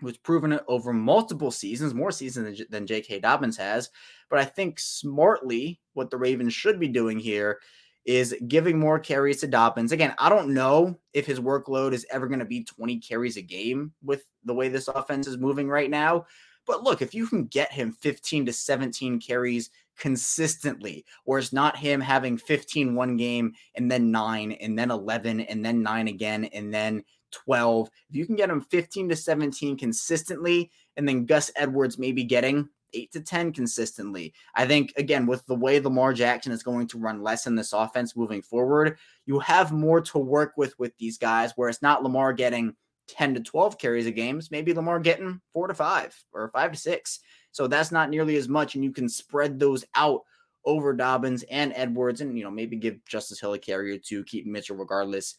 who's 0.00 0.16
proven 0.16 0.52
it 0.52 0.62
over 0.68 0.92
multiple 0.92 1.50
seasons, 1.50 1.92
more 1.92 2.12
seasons 2.12 2.58
than, 2.58 2.66
than 2.70 2.86
J.K. 2.86 3.20
Dobbins 3.20 3.56
has. 3.56 3.90
But 4.30 4.38
I 4.38 4.44
think 4.44 4.78
smartly, 4.78 5.80
what 5.94 6.10
the 6.10 6.18
Ravens 6.18 6.54
should 6.54 6.78
be 6.78 6.88
doing 6.88 7.18
here 7.18 7.58
is 8.04 8.34
giving 8.48 8.78
more 8.78 8.98
carries 8.98 9.40
to 9.40 9.46
Dobbins. 9.46 9.92
Again, 9.92 10.14
I 10.18 10.28
don't 10.28 10.54
know 10.54 10.98
if 11.12 11.26
his 11.26 11.40
workload 11.40 11.92
is 11.92 12.06
ever 12.10 12.26
going 12.26 12.40
to 12.40 12.44
be 12.44 12.64
20 12.64 12.98
carries 12.98 13.36
a 13.36 13.42
game 13.42 13.92
with 14.02 14.24
the 14.44 14.54
way 14.54 14.68
this 14.68 14.88
offense 14.88 15.26
is 15.26 15.38
moving 15.38 15.68
right 15.68 15.90
now. 15.90 16.26
But 16.66 16.82
look, 16.82 17.02
if 17.02 17.14
you 17.14 17.26
can 17.26 17.44
get 17.46 17.72
him 17.72 17.92
15 18.00 18.46
to 18.46 18.52
17 18.52 19.20
carries 19.20 19.70
consistently, 19.98 21.04
or 21.24 21.38
it's 21.38 21.52
not 21.52 21.76
him 21.76 22.00
having 22.00 22.38
15 22.38 22.94
one 22.94 23.16
game 23.16 23.52
and 23.74 23.90
then 23.90 24.10
nine 24.10 24.52
and 24.52 24.78
then 24.78 24.90
11 24.90 25.40
and 25.40 25.64
then 25.64 25.82
nine 25.82 26.08
again 26.08 26.44
and 26.46 26.72
then 26.72 27.04
12. 27.32 27.88
If 28.10 28.16
you 28.16 28.26
can 28.26 28.36
get 28.36 28.50
him 28.50 28.60
15 28.60 29.08
to 29.08 29.16
17 29.16 29.76
consistently, 29.76 30.70
and 30.96 31.08
then 31.08 31.24
Gus 31.24 31.50
Edwards 31.56 31.98
maybe 31.98 32.24
getting 32.24 32.68
eight 32.94 33.12
to 33.12 33.20
10 33.20 33.52
consistently. 33.52 34.32
I 34.54 34.66
think, 34.66 34.92
again, 34.96 35.26
with 35.26 35.44
the 35.46 35.54
way 35.54 35.80
Lamar 35.80 36.12
Jackson 36.12 36.52
is 36.52 36.62
going 36.62 36.86
to 36.88 36.98
run 36.98 37.22
less 37.22 37.46
in 37.46 37.54
this 37.54 37.72
offense 37.72 38.16
moving 38.16 38.42
forward, 38.42 38.98
you 39.26 39.38
have 39.40 39.72
more 39.72 40.00
to 40.00 40.18
work 40.18 40.54
with 40.56 40.78
with 40.78 40.96
these 40.98 41.18
guys, 41.18 41.52
where 41.56 41.68
it's 41.68 41.82
not 41.82 42.02
Lamar 42.02 42.32
getting 42.32 42.74
10 43.08 43.34
to 43.34 43.40
12 43.40 43.78
carries 43.78 44.06
a 44.06 44.10
game. 44.10 44.38
It's 44.38 44.50
maybe 44.50 44.72
Lamar 44.72 45.00
getting 45.00 45.40
four 45.52 45.66
to 45.68 45.74
five 45.74 46.16
or 46.32 46.50
five 46.50 46.72
to 46.72 46.78
six. 46.78 47.20
So 47.50 47.66
that's 47.66 47.92
not 47.92 48.10
nearly 48.10 48.36
as 48.36 48.48
much. 48.48 48.74
And 48.74 48.84
you 48.84 48.92
can 48.92 49.08
spread 49.08 49.58
those 49.58 49.84
out 49.94 50.22
over 50.64 50.92
Dobbins 50.94 51.44
and 51.50 51.72
Edwards 51.74 52.20
and, 52.20 52.36
you 52.38 52.44
know, 52.44 52.50
maybe 52.50 52.76
give 52.76 53.04
Justice 53.04 53.40
Hill 53.40 53.54
a 53.54 53.58
carry 53.58 53.94
or 53.94 53.98
two, 53.98 54.24
keep 54.24 54.46
Mitchell 54.46 54.76
regardless. 54.76 55.36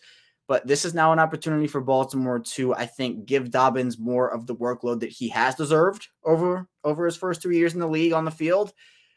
But 0.48 0.68
this 0.68 0.84
is 0.84 0.94
now 0.94 1.14
an 1.14 1.20
opportunity 1.20 1.68
for 1.68 1.80
Baltimore 1.82 2.40
to, 2.40 2.76
I 2.76 2.86
think, 2.86 3.26
give 3.26 3.50
Dobbins 3.50 3.98
more 3.98 4.28
of 4.28 4.46
the 4.46 4.56
workload 4.56 5.00
that 5.00 5.10
he 5.10 5.30
has 5.30 5.56
deserved 5.56 6.08
over 6.26 6.68
over 6.84 7.06
his 7.06 7.16
first 7.16 7.42
three 7.42 7.58
years 7.58 7.74
in 7.74 7.80
the 7.80 7.88
league 7.88 8.14
on 8.14 8.26
the 8.26 8.32
field 8.32 8.74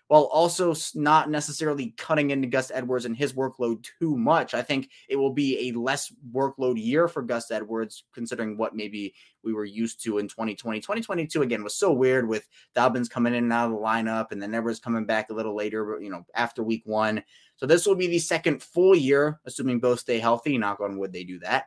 while 0.09 0.25
also 0.25 0.75
not 0.95 1.31
necessarily 1.31 1.93
cutting 1.97 2.31
into 2.31 2.47
Gus 2.47 2.71
Edwards 2.73 3.05
and 3.05 3.17
his 3.17 3.33
workload 3.33 3.85
too 3.99 4.17
much. 4.17 4.55
I 4.55 4.63
think 4.63 4.91
it 5.09 5.17
will 5.17 5.33
be 5.33 5.69
a 5.69 5.79
less 5.79 6.13
workload 6.33 6.83
year 6.83 7.09
for 7.09 7.23
Gus 7.23 7.51
Edwards, 7.51 8.05
considering 8.15 8.57
what 8.57 8.75
maybe 8.75 9.15
we 9.43 9.53
were 9.53 9.65
used 9.65 10.03
to 10.05 10.19
in 10.19 10.29
2020. 10.29 10.81
2022, 10.81 11.43
again, 11.43 11.65
was 11.65 11.75
so 11.75 11.93
weird 11.93 12.29
with 12.29 12.47
Dobbins 12.75 13.09
coming 13.09 13.35
in 13.35 13.45
and 13.45 13.53
out 13.53 13.67
of 13.67 13.73
the 13.73 13.79
lineup 13.79 14.31
and 14.31 14.41
then 14.41 14.55
Edwards 14.55 14.81
coming 14.81 15.07
back 15.07 15.31
a 15.31 15.35
little 15.35 15.57
later, 15.57 15.85
but 15.85 16.03
you 16.03 16.11
know, 16.11 16.25
after 16.35 16.63
week 16.63 16.83
one. 16.85 17.23
So 17.57 17.67
this 17.67 17.87
will 17.87 17.95
be 17.95 18.07
the 18.07 18.19
second 18.19 18.63
full 18.63 18.95
year, 18.95 19.41
assuming 19.45 19.81
both 19.81 20.01
stay 20.01 20.19
healthy. 20.19 20.57
Knock 20.59 20.81
on 20.81 20.99
wood, 20.99 21.13
they 21.13 21.25
do 21.25 21.39
that. 21.41 21.67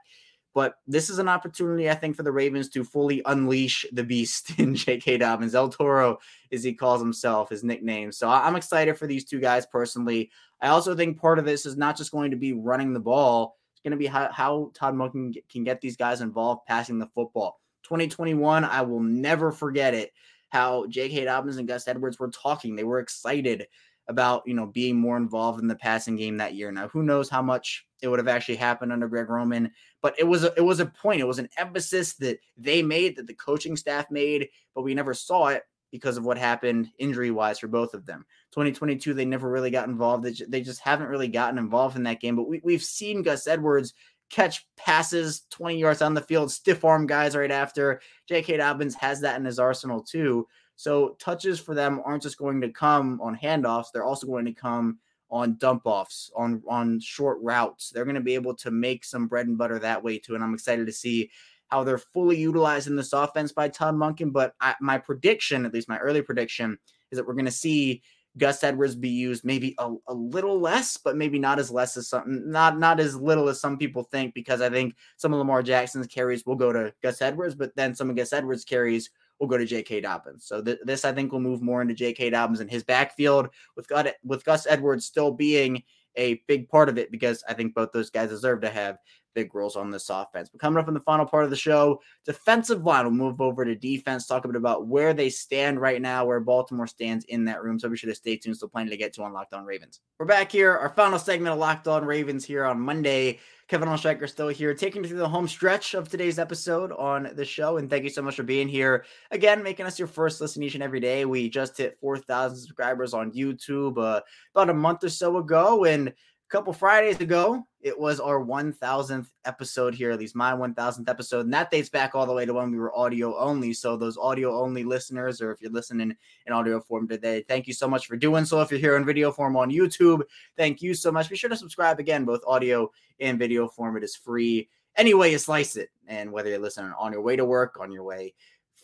But 0.59 0.75
this 0.85 1.09
is 1.09 1.19
an 1.19 1.29
opportunity, 1.29 1.89
I 1.89 1.95
think, 1.95 2.17
for 2.17 2.23
the 2.23 2.33
Ravens 2.33 2.67
to 2.71 2.83
fully 2.83 3.21
unleash 3.25 3.85
the 3.93 4.03
beast 4.03 4.51
in 4.59 4.75
J.K. 4.75 5.19
Dobbins. 5.19 5.55
El 5.55 5.69
Toro, 5.69 6.17
as 6.51 6.65
he 6.65 6.73
calls 6.73 6.99
himself, 6.99 7.49
his 7.49 7.63
nickname. 7.63 8.11
So 8.11 8.27
I'm 8.27 8.57
excited 8.57 8.97
for 8.97 9.07
these 9.07 9.23
two 9.23 9.39
guys 9.39 9.65
personally. 9.65 10.31
I 10.59 10.67
also 10.67 10.97
think 10.97 11.17
part 11.17 11.39
of 11.39 11.45
this 11.45 11.65
is 11.65 11.77
not 11.77 11.95
just 11.95 12.11
going 12.11 12.31
to 12.31 12.35
be 12.35 12.51
running 12.51 12.91
the 12.91 12.99
ball, 12.99 13.55
it's 13.71 13.79
going 13.79 13.91
to 13.91 13.97
be 13.97 14.05
how, 14.05 14.33
how 14.33 14.71
Todd 14.73 14.95
Monken 14.95 15.33
can 15.49 15.63
get 15.63 15.79
these 15.79 15.95
guys 15.95 16.19
involved 16.19 16.65
passing 16.67 16.99
the 16.99 17.07
football. 17.07 17.61
2021, 17.83 18.65
I 18.65 18.81
will 18.81 18.99
never 18.99 19.53
forget 19.53 19.93
it. 19.93 20.11
How 20.49 20.87
J.K. 20.87 21.23
Dobbins 21.23 21.55
and 21.55 21.69
Gus 21.69 21.87
Edwards 21.87 22.19
were 22.19 22.31
talking. 22.31 22.75
They 22.75 22.83
were 22.83 22.99
excited 22.99 23.67
about 24.09 24.43
you 24.45 24.55
know 24.55 24.65
being 24.65 24.97
more 24.97 25.15
involved 25.15 25.61
in 25.61 25.69
the 25.69 25.75
passing 25.77 26.17
game 26.17 26.35
that 26.35 26.55
year. 26.55 26.69
Now, 26.69 26.89
who 26.89 27.03
knows 27.03 27.29
how 27.29 27.41
much 27.41 27.85
it 28.01 28.07
would 28.07 28.19
have 28.19 28.27
actually 28.27 28.55
happened 28.55 28.91
under 28.91 29.07
Greg 29.07 29.29
Roman, 29.29 29.71
but 30.01 30.17
it 30.17 30.23
was 30.23 30.43
a, 30.43 30.53
it 30.55 30.61
was 30.61 30.79
a 30.79 30.85
point. 30.85 31.21
It 31.21 31.27
was 31.27 31.39
an 31.39 31.49
emphasis 31.57 32.13
that 32.15 32.39
they 32.57 32.81
made, 32.81 33.15
that 33.17 33.27
the 33.27 33.33
coaching 33.33 33.75
staff 33.75 34.09
made, 34.09 34.49
but 34.73 34.83
we 34.83 34.93
never 34.93 35.13
saw 35.13 35.47
it 35.47 35.63
because 35.91 36.17
of 36.17 36.25
what 36.25 36.37
happened 36.37 36.89
injury 36.99 37.31
wise 37.31 37.59
for 37.59 37.67
both 37.67 37.93
of 37.93 38.05
them. 38.05 38.25
2022, 38.51 39.13
they 39.13 39.25
never 39.25 39.49
really 39.49 39.71
got 39.71 39.87
involved. 39.87 40.23
They 40.23 40.61
just 40.61 40.81
haven't 40.81 41.07
really 41.07 41.27
gotten 41.27 41.57
involved 41.57 41.95
in 41.95 42.03
that 42.03 42.21
game. 42.21 42.35
But 42.35 42.47
we, 42.47 42.61
we've 42.63 42.83
seen 42.83 43.23
Gus 43.23 43.47
Edwards 43.47 43.93
catch 44.29 44.67
passes 44.77 45.43
20 45.49 45.77
yards 45.77 46.01
on 46.01 46.13
the 46.13 46.21
field, 46.21 46.51
stiff 46.51 46.85
arm 46.85 47.07
guys 47.07 47.35
right 47.35 47.51
after. 47.51 48.01
J.K. 48.27 48.57
Dobbins 48.57 48.95
has 48.95 49.21
that 49.21 49.39
in 49.39 49.45
his 49.45 49.59
arsenal 49.59 50.01
too. 50.01 50.47
So 50.75 51.17
touches 51.19 51.59
for 51.59 51.75
them 51.75 52.01
aren't 52.05 52.23
just 52.23 52.37
going 52.37 52.61
to 52.61 52.69
come 52.69 53.19
on 53.21 53.35
handoffs, 53.35 53.87
they're 53.93 54.05
also 54.05 54.27
going 54.27 54.45
to 54.45 54.53
come 54.53 54.99
on 55.31 55.55
dump 55.57 55.83
offs, 55.85 56.31
on 56.35 56.61
on 56.67 56.99
short 56.99 57.37
routes. 57.41 57.89
They're 57.89 58.05
going 58.05 58.15
to 58.15 58.21
be 58.21 58.35
able 58.35 58.55
to 58.55 58.71
make 58.71 59.05
some 59.05 59.27
bread 59.27 59.47
and 59.47 59.57
butter 59.57 59.79
that 59.79 60.03
way 60.03 60.17
too. 60.17 60.35
And 60.35 60.43
I'm 60.43 60.53
excited 60.53 60.85
to 60.85 60.93
see 60.93 61.29
how 61.67 61.83
they're 61.83 61.99
fully 61.99 62.37
utilizing 62.37 62.95
this 62.95 63.13
offense 63.13 63.51
by 63.51 63.69
Todd 63.69 63.95
Monken. 63.95 64.33
But 64.33 64.55
I, 64.59 64.75
my 64.81 64.97
prediction, 64.97 65.65
at 65.65 65.73
least 65.73 65.89
my 65.89 65.99
early 65.99 66.21
prediction, 66.21 66.77
is 67.11 67.17
that 67.17 67.27
we're 67.27 67.33
going 67.33 67.45
to 67.45 67.51
see 67.51 68.01
Gus 68.37 68.63
Edwards 68.63 68.95
be 68.95 69.09
used 69.09 69.43
maybe 69.43 69.75
a, 69.79 69.93
a 70.07 70.13
little 70.13 70.59
less, 70.59 70.97
but 70.97 71.17
maybe 71.17 71.39
not 71.39 71.59
as 71.59 71.69
less 71.71 71.97
as 71.97 72.07
some, 72.07 72.49
not 72.49 72.79
not 72.79 72.99
as 72.99 73.15
little 73.15 73.49
as 73.49 73.59
some 73.59 73.77
people 73.77 74.03
think, 74.03 74.33
because 74.33 74.61
I 74.61 74.69
think 74.69 74.95
some 75.17 75.33
of 75.33 75.39
Lamar 75.39 75.61
Jackson's 75.61 76.07
carries 76.07 76.45
will 76.45 76.55
go 76.55 76.71
to 76.71 76.93
Gus 77.03 77.21
Edwards, 77.21 77.55
but 77.55 77.75
then 77.75 77.93
some 77.93 78.09
of 78.09 78.15
Gus 78.15 78.33
Edwards' 78.33 78.65
carries 78.65 79.09
will 79.39 79.47
go 79.47 79.57
to 79.57 79.65
J.K. 79.65 80.01
Dobbins. 80.01 80.45
So 80.45 80.61
th- 80.61 80.79
this 80.83 81.05
I 81.05 81.11
think 81.11 81.31
will 81.31 81.39
move 81.39 81.61
more 81.61 81.81
into 81.81 81.93
J.K. 81.93 82.29
Dobbins 82.31 82.59
and 82.59 82.69
his 82.69 82.83
backfield 82.83 83.49
with 83.75 83.87
God, 83.87 84.13
with 84.23 84.45
Gus 84.45 84.67
Edwards 84.67 85.05
still 85.05 85.31
being 85.31 85.83
a 86.15 86.41
big 86.47 86.67
part 86.69 86.89
of 86.89 86.97
it 86.97 87.11
because 87.11 87.43
I 87.47 87.53
think 87.53 87.73
both 87.73 87.91
those 87.91 88.09
guys 88.09 88.29
deserve 88.29 88.61
to 88.61 88.69
have 88.69 88.97
big 89.33 89.53
roles 89.53 89.75
on 89.75 89.91
this 89.91 90.09
offense. 90.09 90.49
But 90.49 90.61
coming 90.61 90.79
up 90.79 90.87
in 90.87 90.93
the 90.93 90.99
final 91.01 91.25
part 91.25 91.43
of 91.43 91.49
the 91.49 91.55
show, 91.55 92.01
defensive 92.25 92.83
line 92.83 93.05
we'll 93.05 93.13
move 93.13 93.41
over 93.41 93.65
to 93.65 93.75
defense, 93.75 94.27
talk 94.27 94.45
a 94.45 94.47
bit 94.47 94.55
about 94.55 94.87
where 94.87 95.13
they 95.13 95.29
stand 95.29 95.79
right 95.79 96.01
now, 96.01 96.25
where 96.25 96.39
Baltimore 96.39 96.87
stands 96.87 97.25
in 97.25 97.45
that 97.45 97.63
room. 97.63 97.79
So 97.79 97.89
be 97.89 97.97
sure 97.97 98.09
to 98.09 98.15
stay 98.15 98.37
tuned. 98.37 98.57
Still 98.57 98.69
plenty 98.69 98.89
to 98.89 98.97
get 98.97 99.13
to 99.13 99.23
on 99.23 99.33
Locked 99.33 99.53
On 99.53 99.65
Ravens. 99.65 99.99
We're 100.19 100.25
back 100.25 100.51
here, 100.51 100.73
our 100.73 100.89
final 100.89 101.19
segment 101.19 101.53
of 101.53 101.59
Locked 101.59 101.87
On 101.87 102.05
Ravens 102.05 102.45
here 102.45 102.65
on 102.65 102.79
Monday. 102.79 103.39
Kevin 103.69 103.87
Oestreicher 103.87 104.27
still 104.27 104.47
here, 104.47 104.73
taking 104.73 105.03
you 105.03 105.09
through 105.09 105.19
the 105.19 105.29
home 105.29 105.47
stretch 105.47 105.93
of 105.93 106.09
today's 106.09 106.39
episode 106.39 106.91
on 106.91 107.29
the 107.35 107.45
show. 107.45 107.77
And 107.77 107.87
thank 107.87 108.03
you 108.03 108.09
so 108.09 108.23
much 108.23 108.35
for 108.35 108.41
being 108.41 108.67
here 108.67 109.05
again, 109.29 109.61
making 109.61 109.85
us 109.85 109.99
your 109.99 110.07
first 110.07 110.41
listen 110.41 110.63
each 110.63 110.73
and 110.73 110.81
every 110.81 110.99
day. 110.99 111.23
We 111.25 111.49
just 111.49 111.77
hit 111.77 111.99
4,000 112.01 112.57
subscribers 112.57 113.13
on 113.13 113.31
YouTube 113.31 113.99
uh, 113.99 114.21
about 114.55 114.71
a 114.71 114.73
month 114.73 115.03
or 115.03 115.09
so 115.09 115.37
ago. 115.37 115.85
And 115.85 116.13
couple 116.49 116.73
Fridays 116.73 117.19
ago, 117.21 117.63
it 117.81 117.97
was 117.97 118.19
our 118.19 118.43
1000th 118.43 119.27
episode 119.45 119.93
here, 119.93 120.11
at 120.11 120.19
least 120.19 120.35
my 120.35 120.51
1000th 120.51 121.07
episode. 121.07 121.45
And 121.45 121.53
that 121.53 121.71
dates 121.71 121.89
back 121.89 122.15
all 122.15 122.25
the 122.25 122.33
way 122.33 122.45
to 122.45 122.53
when 122.53 122.71
we 122.71 122.77
were 122.77 122.95
audio 122.97 123.37
only. 123.37 123.71
So, 123.73 123.95
those 123.95 124.17
audio 124.17 124.59
only 124.59 124.83
listeners, 124.83 125.41
or 125.41 125.51
if 125.51 125.61
you're 125.61 125.71
listening 125.71 126.15
in 126.45 126.53
audio 126.53 126.81
form 126.81 127.07
today, 127.07 127.45
thank 127.47 127.67
you 127.67 127.73
so 127.73 127.87
much 127.87 128.07
for 128.07 128.17
doing 128.17 128.45
so. 128.45 128.61
If 128.61 128.71
you're 128.71 128.79
here 128.79 128.97
in 128.97 129.05
video 129.05 129.31
form 129.31 129.55
on 129.55 129.69
YouTube, 129.69 130.21
thank 130.57 130.81
you 130.81 130.93
so 130.93 131.11
much. 131.11 131.29
Be 131.29 131.35
sure 131.35 131.49
to 131.49 131.55
subscribe 131.55 131.99
again, 131.99 132.25
both 132.25 132.41
audio 132.45 132.91
and 133.19 133.39
video 133.39 133.67
form. 133.67 133.95
It 133.95 134.03
is 134.03 134.15
free. 134.15 134.69
Any 134.97 135.13
way 135.13 135.31
you 135.31 135.37
slice 135.37 135.75
it. 135.75 135.89
And 136.07 136.31
whether 136.31 136.49
you're 136.49 136.59
listening 136.59 136.93
on 136.99 137.13
your 137.13 137.21
way 137.21 137.35
to 137.35 137.45
work, 137.45 137.77
on 137.79 137.91
your 137.91 138.03
way 138.03 138.33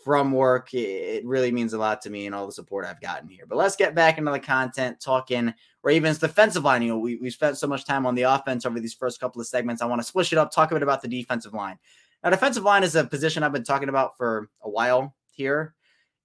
from 0.06 0.32
work. 0.32 0.72
It 0.72 1.26
really 1.26 1.52
means 1.52 1.74
a 1.74 1.80
lot 1.80 2.00
to 2.04 2.12
me 2.12 2.28
and 2.28 2.36
all 2.36 2.46
the 2.46 2.52
support 2.52 2.86
I've 2.86 3.02
gotten 3.02 3.28
here. 3.28 3.48
But 3.48 3.58
let's 3.58 3.76
get 3.76 3.96
back 3.96 4.20
into 4.20 4.32
the 4.32 4.40
content 4.40 5.02
talking 5.02 5.52
Ravens 5.82 6.20
defensive 6.20 6.64
line. 6.64 6.84
You 6.84 6.90
know, 6.90 7.00
we, 7.00 7.16
we 7.16 7.32
spent 7.32 7.58
so 7.58 7.66
much 7.66 7.86
time 7.86 8.06
on 8.06 8.14
the 8.14 8.22
offense 8.22 8.68
over 8.68 8.80
these 8.80 8.94
first 8.94 9.20
couple 9.20 9.42
of 9.42 9.48
segments. 9.48 9.82
I 9.82 9.88
want 9.88 10.00
to 10.00 10.08
switch 10.08 10.32
it 10.32 10.38
up, 10.38 10.52
talk 10.52 10.70
a 10.70 10.76
bit 10.76 10.84
about 10.84 11.02
the 11.02 11.08
defensive 11.08 11.56
line. 11.56 11.80
Now, 12.24 12.30
defensive 12.30 12.62
line 12.62 12.84
is 12.84 12.96
a 12.96 13.04
position 13.04 13.42
I've 13.42 13.52
been 13.52 13.64
talking 13.64 13.90
about 13.90 14.16
for 14.16 14.48
a 14.62 14.70
while 14.70 15.16
here. 15.32 15.74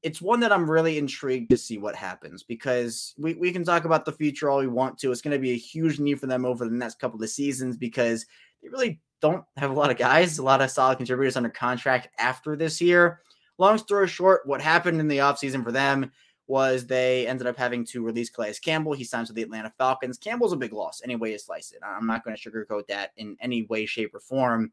It's 0.02 0.20
one 0.20 0.40
that 0.40 0.52
I'm 0.52 0.70
really 0.70 0.98
intrigued 0.98 1.48
to 1.50 1.56
see 1.56 1.78
what 1.78 1.96
happens 1.96 2.42
because 2.42 3.14
we, 3.16 3.32
we 3.32 3.50
can 3.50 3.64
talk 3.64 3.86
about 3.86 4.04
the 4.04 4.12
future 4.12 4.50
all 4.50 4.58
we 4.58 4.66
want 4.66 4.98
to. 4.98 5.10
It's 5.10 5.22
going 5.22 5.36
to 5.36 5.40
be 5.40 5.52
a 5.52 5.58
huge 5.58 5.98
need 5.98 6.20
for 6.20 6.26
them 6.26 6.44
over 6.44 6.66
the 6.66 6.70
next 6.70 6.98
couple 6.98 7.22
of 7.22 7.30
seasons 7.30 7.78
because 7.78 8.26
they 8.62 8.68
really 8.68 9.00
don't 9.22 9.44
have 9.56 9.70
a 9.70 9.74
lot 9.74 9.90
of 9.90 9.96
guys, 9.96 10.36
a 10.36 10.42
lot 10.42 10.60
of 10.60 10.70
solid 10.70 10.98
contributors 10.98 11.36
under 11.36 11.48
contract 11.48 12.08
after 12.18 12.56
this 12.56 12.82
year 12.82 13.20
long 13.60 13.78
story 13.78 14.08
short, 14.08 14.46
what 14.46 14.60
happened 14.60 15.00
in 15.00 15.08
the 15.08 15.18
offseason 15.18 15.62
for 15.62 15.72
them 15.72 16.10
was 16.46 16.86
they 16.86 17.28
ended 17.28 17.46
up 17.46 17.56
having 17.56 17.84
to 17.84 18.02
release 18.02 18.28
Calais 18.28 18.54
Campbell. 18.60 18.92
He 18.92 19.04
signs 19.04 19.28
with 19.28 19.36
the 19.36 19.42
Atlanta 19.42 19.72
Falcons. 19.78 20.18
Campbell's 20.18 20.52
a 20.52 20.56
big 20.56 20.72
loss, 20.72 21.00
any 21.04 21.14
way 21.14 21.30
you 21.30 21.38
slice 21.38 21.70
it. 21.70 21.78
I'm 21.84 22.06
not 22.06 22.24
going 22.24 22.36
to 22.36 22.50
sugarcoat 22.50 22.88
that 22.88 23.12
in 23.16 23.36
any 23.40 23.62
way, 23.62 23.86
shape, 23.86 24.14
or 24.14 24.20
form. 24.20 24.72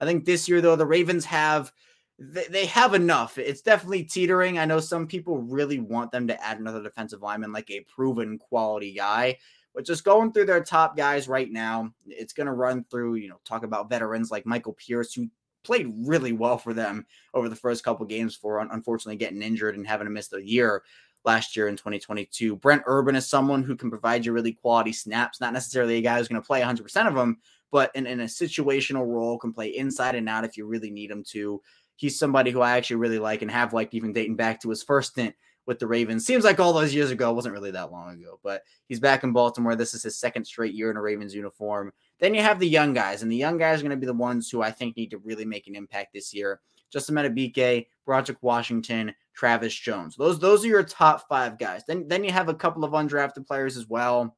I 0.00 0.04
think 0.04 0.24
this 0.24 0.48
year, 0.48 0.60
though, 0.60 0.76
the 0.76 0.86
Ravens 0.86 1.24
have 1.24 1.72
they 2.18 2.64
have 2.66 2.94
enough. 2.94 3.36
It's 3.36 3.60
definitely 3.60 4.04
teetering. 4.04 4.58
I 4.58 4.64
know 4.64 4.80
some 4.80 5.06
people 5.06 5.38
really 5.38 5.80
want 5.80 6.12
them 6.12 6.26
to 6.28 6.42
add 6.42 6.58
another 6.58 6.82
defensive 6.82 7.20
lineman, 7.22 7.52
like 7.52 7.70
a 7.70 7.80
proven 7.80 8.38
quality 8.38 8.94
guy. 8.94 9.36
But 9.74 9.84
just 9.84 10.04
going 10.04 10.32
through 10.32 10.46
their 10.46 10.64
top 10.64 10.96
guys 10.96 11.28
right 11.28 11.50
now, 11.50 11.92
it's 12.06 12.32
going 12.32 12.46
to 12.46 12.54
run 12.54 12.86
through, 12.90 13.16
you 13.16 13.28
know, 13.28 13.40
talk 13.44 13.64
about 13.64 13.90
veterans 13.90 14.30
like 14.30 14.46
Michael 14.46 14.72
Pierce, 14.72 15.12
who 15.12 15.28
played 15.66 15.92
really 16.04 16.32
well 16.32 16.58
for 16.58 16.72
them 16.72 17.06
over 17.34 17.48
the 17.48 17.56
first 17.56 17.84
couple 17.84 18.06
games 18.06 18.34
for 18.34 18.60
unfortunately 18.60 19.16
getting 19.16 19.42
injured 19.42 19.76
and 19.76 19.86
having 19.86 20.06
to 20.06 20.10
miss 20.10 20.28
the 20.28 20.42
year 20.42 20.82
last 21.24 21.56
year 21.56 21.68
in 21.68 21.76
2022. 21.76 22.56
Brent 22.56 22.82
Urban 22.86 23.16
is 23.16 23.28
someone 23.28 23.62
who 23.62 23.76
can 23.76 23.90
provide 23.90 24.24
you 24.24 24.32
really 24.32 24.52
quality 24.52 24.92
snaps, 24.92 25.40
not 25.40 25.52
necessarily 25.52 25.96
a 25.96 26.00
guy 26.00 26.16
who's 26.16 26.28
going 26.28 26.40
to 26.40 26.46
play 26.46 26.62
100% 26.62 27.08
of 27.08 27.14
them, 27.14 27.38
but 27.72 27.90
in, 27.94 28.06
in 28.06 28.20
a 28.20 28.24
situational 28.24 29.06
role 29.06 29.38
can 29.38 29.52
play 29.52 29.76
inside 29.76 30.14
and 30.14 30.28
out 30.28 30.44
if 30.44 30.56
you 30.56 30.66
really 30.66 30.90
need 30.90 31.10
him 31.10 31.24
to. 31.32 31.60
He's 31.96 32.18
somebody 32.18 32.50
who 32.50 32.60
I 32.60 32.76
actually 32.76 32.96
really 32.96 33.18
like 33.18 33.42
and 33.42 33.50
have 33.50 33.72
liked 33.72 33.94
even 33.94 34.12
dating 34.12 34.36
back 34.36 34.60
to 34.62 34.70
his 34.70 34.82
first 34.82 35.12
stint 35.12 35.34
with 35.66 35.78
the 35.78 35.86
Ravens. 35.86 36.24
Seems 36.24 36.44
like 36.44 36.60
all 36.60 36.72
those 36.72 36.94
years 36.94 37.10
ago, 37.10 37.32
wasn't 37.32 37.54
really 37.54 37.72
that 37.72 37.92
long 37.92 38.14
ago, 38.14 38.38
but 38.42 38.62
he's 38.88 39.00
back 39.00 39.24
in 39.24 39.32
Baltimore. 39.32 39.74
This 39.74 39.94
is 39.94 40.02
his 40.02 40.18
second 40.18 40.44
straight 40.44 40.74
year 40.74 40.90
in 40.90 40.96
a 40.96 41.02
Ravens 41.02 41.34
uniform. 41.34 41.92
Then 42.20 42.34
you 42.34 42.42
have 42.42 42.58
the 42.58 42.68
young 42.68 42.94
guys, 42.94 43.22
and 43.22 43.30
the 43.30 43.36
young 43.36 43.58
guys 43.58 43.80
are 43.80 43.82
going 43.82 43.90
to 43.90 43.96
be 43.96 44.06
the 44.06 44.12
ones 44.12 44.48
who 44.48 44.62
I 44.62 44.70
think 44.70 44.96
need 44.96 45.10
to 45.10 45.18
really 45.18 45.44
make 45.44 45.66
an 45.66 45.76
impact 45.76 46.12
this 46.14 46.32
year. 46.32 46.60
Justin 46.90 47.16
Madubuike, 47.16 47.88
Broderick 48.04 48.38
Washington, 48.42 49.12
Travis 49.34 49.74
Jones. 49.74 50.16
Those 50.16 50.38
those 50.38 50.64
are 50.64 50.68
your 50.68 50.84
top 50.84 51.28
five 51.28 51.58
guys. 51.58 51.82
Then 51.86 52.06
then 52.08 52.24
you 52.24 52.30
have 52.30 52.48
a 52.48 52.54
couple 52.54 52.84
of 52.84 52.92
undrafted 52.92 53.46
players 53.46 53.76
as 53.76 53.88
well. 53.88 54.36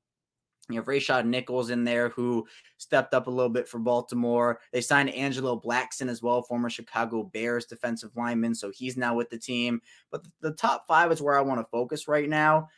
You 0.69 0.77
have 0.77 0.87
Rayshad 0.87 1.25
Nichols 1.25 1.71
in 1.71 1.85
there 1.85 2.11
who 2.11 2.47
stepped 2.77 3.15
up 3.15 3.27
a 3.27 3.31
little 3.31 3.49
bit 3.49 3.69
for 3.69 3.79
Baltimore. 3.79 4.61
They 4.73 4.83
signed 4.83 5.11
Angelo 5.11 5.59
Blackson 5.59 6.09
as 6.09 6.23
well, 6.23 6.43
former 6.43 6.69
Chicago 6.69 7.23
Bears 7.23 7.65
defensive 7.65 8.11
lineman. 8.17 8.55
So 8.55 8.71
he's 8.71 8.97
now 8.97 9.15
with 9.15 9.31
the 9.31 9.39
team. 9.39 9.81
But 10.11 10.27
the 10.41 10.53
top 10.53 10.87
five 10.87 11.11
is 11.11 11.23
where 11.23 11.39
I 11.39 11.43
want 11.43 11.61
to 11.61 11.71
focus 11.71 12.07
right 12.07 12.29
now 12.29 12.69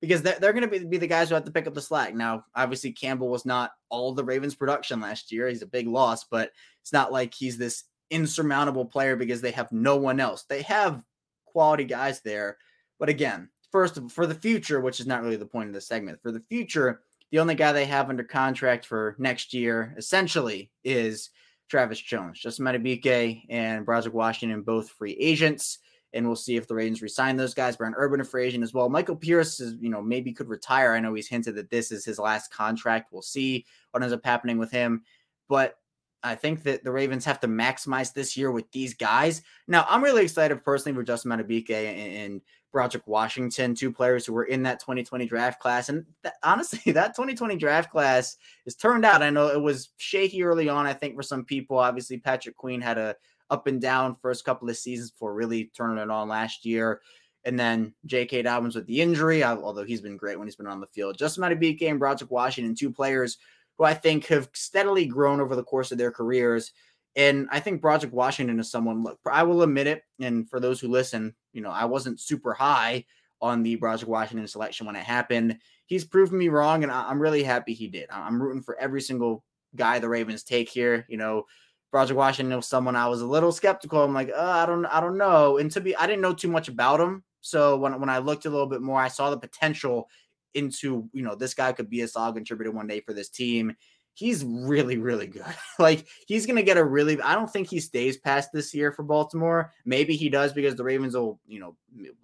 because 0.00 0.22
they're, 0.22 0.38
they're 0.40 0.52
going 0.52 0.68
to 0.68 0.80
be, 0.80 0.84
be 0.84 0.98
the 0.98 1.06
guys 1.06 1.28
who 1.28 1.34
have 1.36 1.44
to 1.44 1.52
pick 1.52 1.66
up 1.66 1.74
the 1.74 1.80
slack. 1.80 2.14
Now, 2.14 2.44
obviously, 2.54 2.92
Campbell 2.92 3.28
was 3.28 3.46
not 3.46 3.72
all 3.90 4.12
the 4.12 4.24
Ravens' 4.24 4.54
production 4.54 5.00
last 5.00 5.30
year. 5.30 5.48
He's 5.48 5.62
a 5.62 5.66
big 5.66 5.86
loss, 5.86 6.24
but 6.24 6.50
it's 6.82 6.92
not 6.92 7.12
like 7.12 7.32
he's 7.32 7.56
this 7.56 7.84
insurmountable 8.10 8.84
player 8.84 9.16
because 9.16 9.40
they 9.40 9.52
have 9.52 9.70
no 9.72 9.96
one 9.96 10.20
else. 10.20 10.44
They 10.48 10.62
have 10.62 11.02
quality 11.44 11.84
guys 11.84 12.20
there. 12.20 12.58
But 12.98 13.08
again, 13.08 13.50
first 13.72 13.98
for 14.10 14.26
the 14.26 14.34
future, 14.34 14.80
which 14.80 15.00
is 15.00 15.06
not 15.06 15.22
really 15.22 15.36
the 15.36 15.46
point 15.46 15.68
of 15.68 15.74
the 15.74 15.80
segment, 15.80 16.20
for 16.22 16.30
the 16.30 16.42
future, 16.48 17.02
the 17.30 17.38
only 17.38 17.54
guy 17.54 17.72
they 17.72 17.86
have 17.86 18.08
under 18.08 18.24
contract 18.24 18.86
for 18.86 19.16
next 19.18 19.52
year 19.52 19.94
essentially 19.98 20.70
is 20.84 21.30
Travis 21.68 22.00
Jones. 22.00 22.38
Justin 22.40 22.66
Madubuike 22.66 23.42
and 23.50 23.84
Broderick 23.84 24.14
Washington, 24.14 24.62
both 24.62 24.90
free 24.90 25.16
agents 25.20 25.78
and 26.16 26.26
we'll 26.26 26.34
see 26.34 26.56
if 26.56 26.66
the 26.66 26.74
Ravens 26.74 27.02
resign 27.02 27.36
those 27.36 27.54
guys. 27.54 27.76
Brent 27.76 27.94
Urban, 27.96 28.20
a 28.20 28.24
free 28.24 28.46
agent 28.46 28.64
as 28.64 28.72
well. 28.72 28.88
Michael 28.88 29.16
Pierce 29.16 29.60
is, 29.60 29.76
you 29.80 29.90
know, 29.90 30.00
maybe 30.00 30.32
could 30.32 30.48
retire. 30.48 30.94
I 30.94 31.00
know 31.00 31.14
he's 31.14 31.28
hinted 31.28 31.56
that 31.56 31.70
this 31.70 31.92
is 31.92 32.04
his 32.04 32.18
last 32.18 32.52
contract. 32.52 33.12
We'll 33.12 33.22
see 33.22 33.66
what 33.90 34.02
ends 34.02 34.14
up 34.14 34.24
happening 34.24 34.58
with 34.58 34.70
him. 34.70 35.02
But 35.48 35.74
I 36.22 36.34
think 36.34 36.62
that 36.62 36.84
the 36.84 36.90
Ravens 36.90 37.24
have 37.26 37.40
to 37.40 37.48
maximize 37.48 38.12
this 38.12 38.36
year 38.36 38.50
with 38.50 38.70
these 38.72 38.94
guys. 38.94 39.42
Now, 39.68 39.86
I'm 39.88 40.02
really 40.02 40.22
excited 40.22 40.64
personally 40.64 40.96
for 40.96 41.04
Justin 41.04 41.30
Madubuike 41.30 41.70
and, 41.70 42.32
and 42.32 42.40
Broderick 42.76 43.06
Washington, 43.06 43.74
two 43.74 43.90
players 43.90 44.26
who 44.26 44.34
were 44.34 44.44
in 44.44 44.62
that 44.64 44.80
2020 44.80 45.24
draft 45.24 45.60
class. 45.60 45.88
And 45.88 46.04
that, 46.22 46.34
honestly, 46.42 46.92
that 46.92 47.16
2020 47.16 47.56
draft 47.56 47.90
class 47.90 48.36
has 48.66 48.74
turned 48.74 49.02
out. 49.02 49.22
I 49.22 49.30
know 49.30 49.48
it 49.48 49.62
was 49.62 49.88
shaky 49.96 50.42
early 50.42 50.68
on, 50.68 50.84
I 50.84 50.92
think, 50.92 51.16
for 51.16 51.22
some 51.22 51.42
people. 51.42 51.78
Obviously, 51.78 52.18
Patrick 52.18 52.54
Queen 52.54 52.82
had 52.82 52.98
a 52.98 53.16
up 53.48 53.66
and 53.66 53.80
down 53.80 54.14
first 54.20 54.44
couple 54.44 54.68
of 54.68 54.76
seasons 54.76 55.10
before 55.10 55.32
really 55.32 55.70
turning 55.74 55.96
it 55.96 56.10
on 56.10 56.28
last 56.28 56.66
year. 56.66 57.00
And 57.46 57.58
then 57.58 57.94
J.K. 58.04 58.42
Dobbins 58.42 58.74
with 58.74 58.86
the 58.86 59.00
injury, 59.00 59.42
although 59.42 59.84
he's 59.84 60.02
been 60.02 60.18
great 60.18 60.38
when 60.38 60.46
he's 60.46 60.56
been 60.56 60.66
on 60.66 60.80
the 60.80 60.86
field. 60.88 61.16
Just 61.16 61.36
Justin 61.36 61.58
Madubuike 61.58 61.88
and 61.88 61.98
Broderick 61.98 62.30
Washington, 62.30 62.74
two 62.74 62.92
players 62.92 63.38
who 63.78 63.84
I 63.84 63.94
think 63.94 64.26
have 64.26 64.50
steadily 64.52 65.06
grown 65.06 65.40
over 65.40 65.56
the 65.56 65.64
course 65.64 65.92
of 65.92 65.96
their 65.96 66.10
careers. 66.10 66.72
And 67.14 67.48
I 67.50 67.60
think 67.60 67.80
Broderick 67.80 68.12
Washington 68.12 68.60
is 68.60 68.70
someone, 68.70 69.02
look, 69.02 69.18
I 69.24 69.44
will 69.44 69.62
admit 69.62 69.86
it. 69.86 70.02
And 70.20 70.46
for 70.50 70.60
those 70.60 70.78
who 70.78 70.88
listen, 70.88 71.34
you 71.56 71.62
know, 71.62 71.70
I 71.70 71.86
wasn't 71.86 72.20
super 72.20 72.52
high 72.52 73.06
on 73.40 73.62
the 73.62 73.76
Broderick 73.76 74.08
Washington 74.08 74.46
selection 74.46 74.86
when 74.86 74.94
it 74.94 75.04
happened. 75.04 75.58
He's 75.86 76.04
proven 76.04 76.38
me 76.38 76.48
wrong, 76.48 76.82
and 76.82 76.92
I'm 76.92 77.20
really 77.20 77.42
happy 77.42 77.72
he 77.72 77.88
did. 77.88 78.06
I'm 78.10 78.40
rooting 78.40 78.62
for 78.62 78.78
every 78.78 79.00
single 79.00 79.42
guy 79.74 79.98
the 79.98 80.08
Ravens 80.08 80.42
take 80.42 80.68
here. 80.68 81.06
You 81.08 81.16
know, 81.16 81.44
Broderick 81.90 82.18
Washington 82.18 82.54
was 82.54 82.66
someone 82.66 82.94
I 82.94 83.08
was 83.08 83.22
a 83.22 83.26
little 83.26 83.52
skeptical. 83.52 84.04
I'm 84.04 84.14
like, 84.14 84.30
uh, 84.30 84.40
I 84.40 84.66
don't, 84.66 84.84
I 84.86 85.00
don't 85.00 85.16
know. 85.16 85.56
And 85.56 85.70
to 85.72 85.80
be, 85.80 85.96
I 85.96 86.06
didn't 86.06 86.22
know 86.22 86.34
too 86.34 86.48
much 86.48 86.68
about 86.68 87.00
him. 87.00 87.24
So 87.40 87.76
when 87.76 87.98
when 88.00 88.10
I 88.10 88.18
looked 88.18 88.44
a 88.44 88.50
little 88.50 88.66
bit 88.66 88.82
more, 88.82 89.00
I 89.00 89.08
saw 89.08 89.30
the 89.30 89.38
potential 89.38 90.08
into, 90.54 91.08
you 91.12 91.22
know, 91.22 91.34
this 91.34 91.54
guy 91.54 91.72
could 91.72 91.88
be 91.88 92.02
a 92.02 92.08
solid 92.08 92.34
contributor 92.34 92.70
one 92.70 92.86
day 92.86 93.00
for 93.00 93.12
this 93.14 93.28
team. 93.28 93.74
He's 94.16 94.44
really, 94.44 94.96
really 94.96 95.26
good. 95.26 95.44
like 95.78 96.06
he's 96.26 96.46
gonna 96.46 96.62
get 96.62 96.78
a 96.78 96.84
really. 96.84 97.20
I 97.20 97.34
don't 97.34 97.50
think 97.50 97.68
he 97.68 97.80
stays 97.80 98.16
past 98.16 98.50
this 98.50 98.74
year 98.74 98.90
for 98.90 99.02
Baltimore. 99.02 99.74
Maybe 99.84 100.16
he 100.16 100.30
does 100.30 100.54
because 100.54 100.74
the 100.74 100.84
Ravens 100.84 101.14
will, 101.14 101.38
you 101.46 101.60
know, 101.60 101.76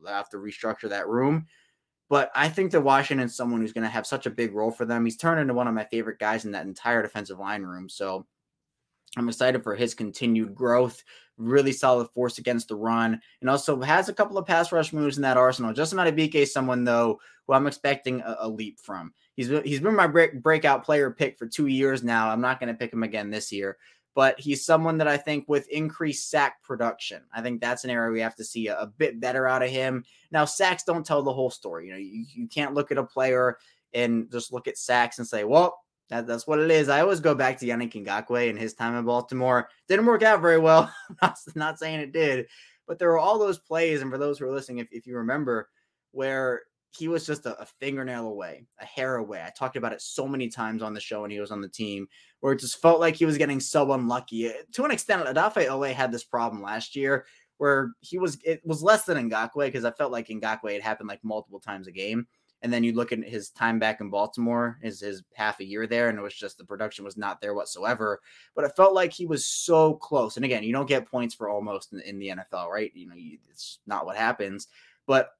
have 0.08 0.30
to 0.30 0.38
restructure 0.38 0.88
that 0.88 1.06
room. 1.06 1.46
But 2.08 2.30
I 2.34 2.48
think 2.48 2.72
that 2.72 2.80
Washington's 2.80 3.36
someone 3.36 3.60
who's 3.60 3.74
to 3.74 3.88
have 3.88 4.06
such 4.06 4.24
a 4.24 4.30
big 4.30 4.54
role 4.54 4.70
for 4.70 4.86
them. 4.86 5.04
He's 5.04 5.18
turned 5.18 5.40
into 5.40 5.54
one 5.54 5.68
of 5.68 5.74
my 5.74 5.84
favorite 5.84 6.18
guys 6.18 6.46
in 6.46 6.52
that 6.52 6.66
entire 6.66 7.02
defensive 7.02 7.38
line 7.38 7.62
room. 7.62 7.88
So 7.90 8.26
I'm 9.16 9.28
excited 9.28 9.62
for 9.62 9.74
his 9.74 9.94
continued 9.94 10.54
growth. 10.54 11.04
Really 11.36 11.72
solid 11.72 12.08
force 12.10 12.38
against 12.38 12.68
the 12.68 12.76
run, 12.76 13.20
and 13.40 13.50
also 13.50 13.80
has 13.80 14.08
a 14.08 14.14
couple 14.14 14.38
of 14.38 14.46
pass 14.46 14.72
rush 14.72 14.92
moves 14.92 15.16
in 15.16 15.22
that 15.22 15.36
arsenal. 15.36 15.72
Justin 15.72 15.98
Madubuike 15.98 16.34
is 16.34 16.52
someone 16.52 16.84
though 16.84 17.18
who 17.46 17.54
I'm 17.54 17.66
expecting 17.66 18.20
a, 18.20 18.36
a 18.40 18.48
leap 18.48 18.78
from. 18.80 19.12
He's 19.34 19.48
he's 19.64 19.80
been 19.80 19.96
my 19.96 20.06
break, 20.06 20.42
breakout 20.42 20.84
player 20.84 21.10
pick 21.10 21.38
for 21.38 21.46
two 21.46 21.66
years 21.66 22.02
now. 22.02 22.28
I'm 22.28 22.40
not 22.40 22.60
going 22.60 22.72
to 22.72 22.78
pick 22.78 22.92
him 22.92 23.02
again 23.02 23.30
this 23.30 23.50
year, 23.50 23.78
but 24.14 24.38
he's 24.38 24.64
someone 24.64 24.98
that 24.98 25.08
I 25.08 25.16
think 25.16 25.48
with 25.48 25.68
increased 25.68 26.30
sack 26.30 26.62
production, 26.62 27.22
I 27.34 27.40
think 27.40 27.60
that's 27.60 27.84
an 27.84 27.90
area 27.90 28.12
we 28.12 28.20
have 28.20 28.36
to 28.36 28.44
see 28.44 28.68
a, 28.68 28.78
a 28.78 28.86
bit 28.86 29.20
better 29.20 29.46
out 29.46 29.62
of 29.62 29.70
him. 29.70 30.04
Now, 30.30 30.44
sacks 30.44 30.84
don't 30.84 31.06
tell 31.06 31.22
the 31.22 31.32
whole 31.32 31.50
story. 31.50 31.86
You 31.86 31.92
know, 31.92 31.98
you, 31.98 32.24
you 32.28 32.46
can't 32.46 32.74
look 32.74 32.92
at 32.92 32.98
a 32.98 33.04
player 33.04 33.58
and 33.94 34.30
just 34.30 34.52
look 34.52 34.68
at 34.68 34.78
sacks 34.78 35.18
and 35.18 35.26
say, 35.26 35.44
well, 35.44 35.78
that, 36.12 36.26
that's 36.26 36.46
what 36.46 36.58
it 36.58 36.70
is. 36.70 36.90
I 36.90 37.00
always 37.00 37.20
go 37.20 37.34
back 37.34 37.58
to 37.58 37.66
Yannick 37.66 37.94
Ngakoue 37.94 38.50
and 38.50 38.58
his 38.58 38.74
time 38.74 38.94
in 38.94 39.04
Baltimore. 39.06 39.70
Didn't 39.88 40.04
work 40.04 40.22
out 40.22 40.42
very 40.42 40.58
well. 40.58 40.92
not, 41.22 41.38
not 41.54 41.78
saying 41.78 42.00
it 42.00 42.12
did, 42.12 42.48
but 42.86 42.98
there 42.98 43.08
were 43.08 43.18
all 43.18 43.38
those 43.38 43.58
plays. 43.58 44.02
And 44.02 44.10
for 44.10 44.18
those 44.18 44.38
who 44.38 44.44
are 44.44 44.52
listening, 44.52 44.78
if, 44.78 44.88
if 44.92 45.06
you 45.06 45.16
remember, 45.16 45.70
where 46.10 46.64
he 46.90 47.08
was 47.08 47.24
just 47.24 47.46
a, 47.46 47.58
a, 47.58 47.64
fingernail 47.64 48.26
away, 48.26 48.66
a 48.78 48.84
hair 48.84 49.16
away. 49.16 49.42
I 49.42 49.50
talked 49.58 49.78
about 49.78 49.94
it 49.94 50.02
so 50.02 50.28
many 50.28 50.50
times 50.50 50.82
on 50.82 50.92
the 50.92 51.00
show 51.00 51.22
when 51.22 51.30
he 51.30 51.40
was 51.40 51.50
on 51.50 51.62
the 51.62 51.68
team, 51.68 52.06
where 52.40 52.52
it 52.52 52.60
just 52.60 52.82
felt 52.82 53.00
like 53.00 53.16
he 53.16 53.24
was 53.24 53.38
getting 53.38 53.60
so 53.60 53.90
unlucky. 53.92 54.48
Eh, 54.48 54.52
to 54.72 54.84
an 54.84 54.90
extent, 54.90 55.24
Odafe 55.24 55.66
Oweh 55.68 55.94
had 55.94 56.12
this 56.12 56.24
problem 56.24 56.60
last 56.60 56.94
year 56.94 57.24
where 57.56 57.92
he 58.00 58.18
was 58.18 58.36
it 58.44 58.60
was 58.66 58.82
less 58.82 59.04
than 59.04 59.30
Ngakoue 59.30 59.66
because 59.66 59.86
I 59.86 59.92
felt 59.92 60.12
like 60.12 60.28
Ngakoue 60.28 60.74
had 60.74 60.82
happened 60.82 61.08
like 61.08 61.24
multiple 61.24 61.60
times 61.60 61.86
a 61.86 61.92
game. 61.92 62.26
And 62.62 62.72
then 62.72 62.84
you 62.84 62.92
look 62.92 63.12
at 63.12 63.24
his 63.24 63.50
time 63.50 63.78
back 63.78 64.00
in 64.00 64.08
Baltimore, 64.08 64.78
his 64.80 65.00
his 65.00 65.22
half 65.34 65.60
a 65.60 65.64
year 65.64 65.86
there, 65.86 66.08
and 66.08 66.18
it 66.18 66.22
was 66.22 66.34
just 66.34 66.58
the 66.58 66.64
production 66.64 67.04
was 67.04 67.16
not 67.16 67.40
there 67.40 67.54
whatsoever. 67.54 68.20
But 68.54 68.64
it 68.64 68.76
felt 68.76 68.94
like 68.94 69.12
he 69.12 69.26
was 69.26 69.44
so 69.44 69.94
close. 69.94 70.36
And 70.36 70.44
again, 70.44 70.62
you 70.62 70.72
don't 70.72 70.88
get 70.88 71.10
points 71.10 71.34
for 71.34 71.48
almost 71.48 71.92
in, 71.92 72.00
in 72.00 72.18
the 72.18 72.28
NFL, 72.28 72.68
right? 72.68 72.92
You 72.94 73.08
know, 73.08 73.16
you, 73.16 73.38
it's 73.50 73.80
not 73.86 74.06
what 74.06 74.16
happens. 74.16 74.68
But 75.06 75.30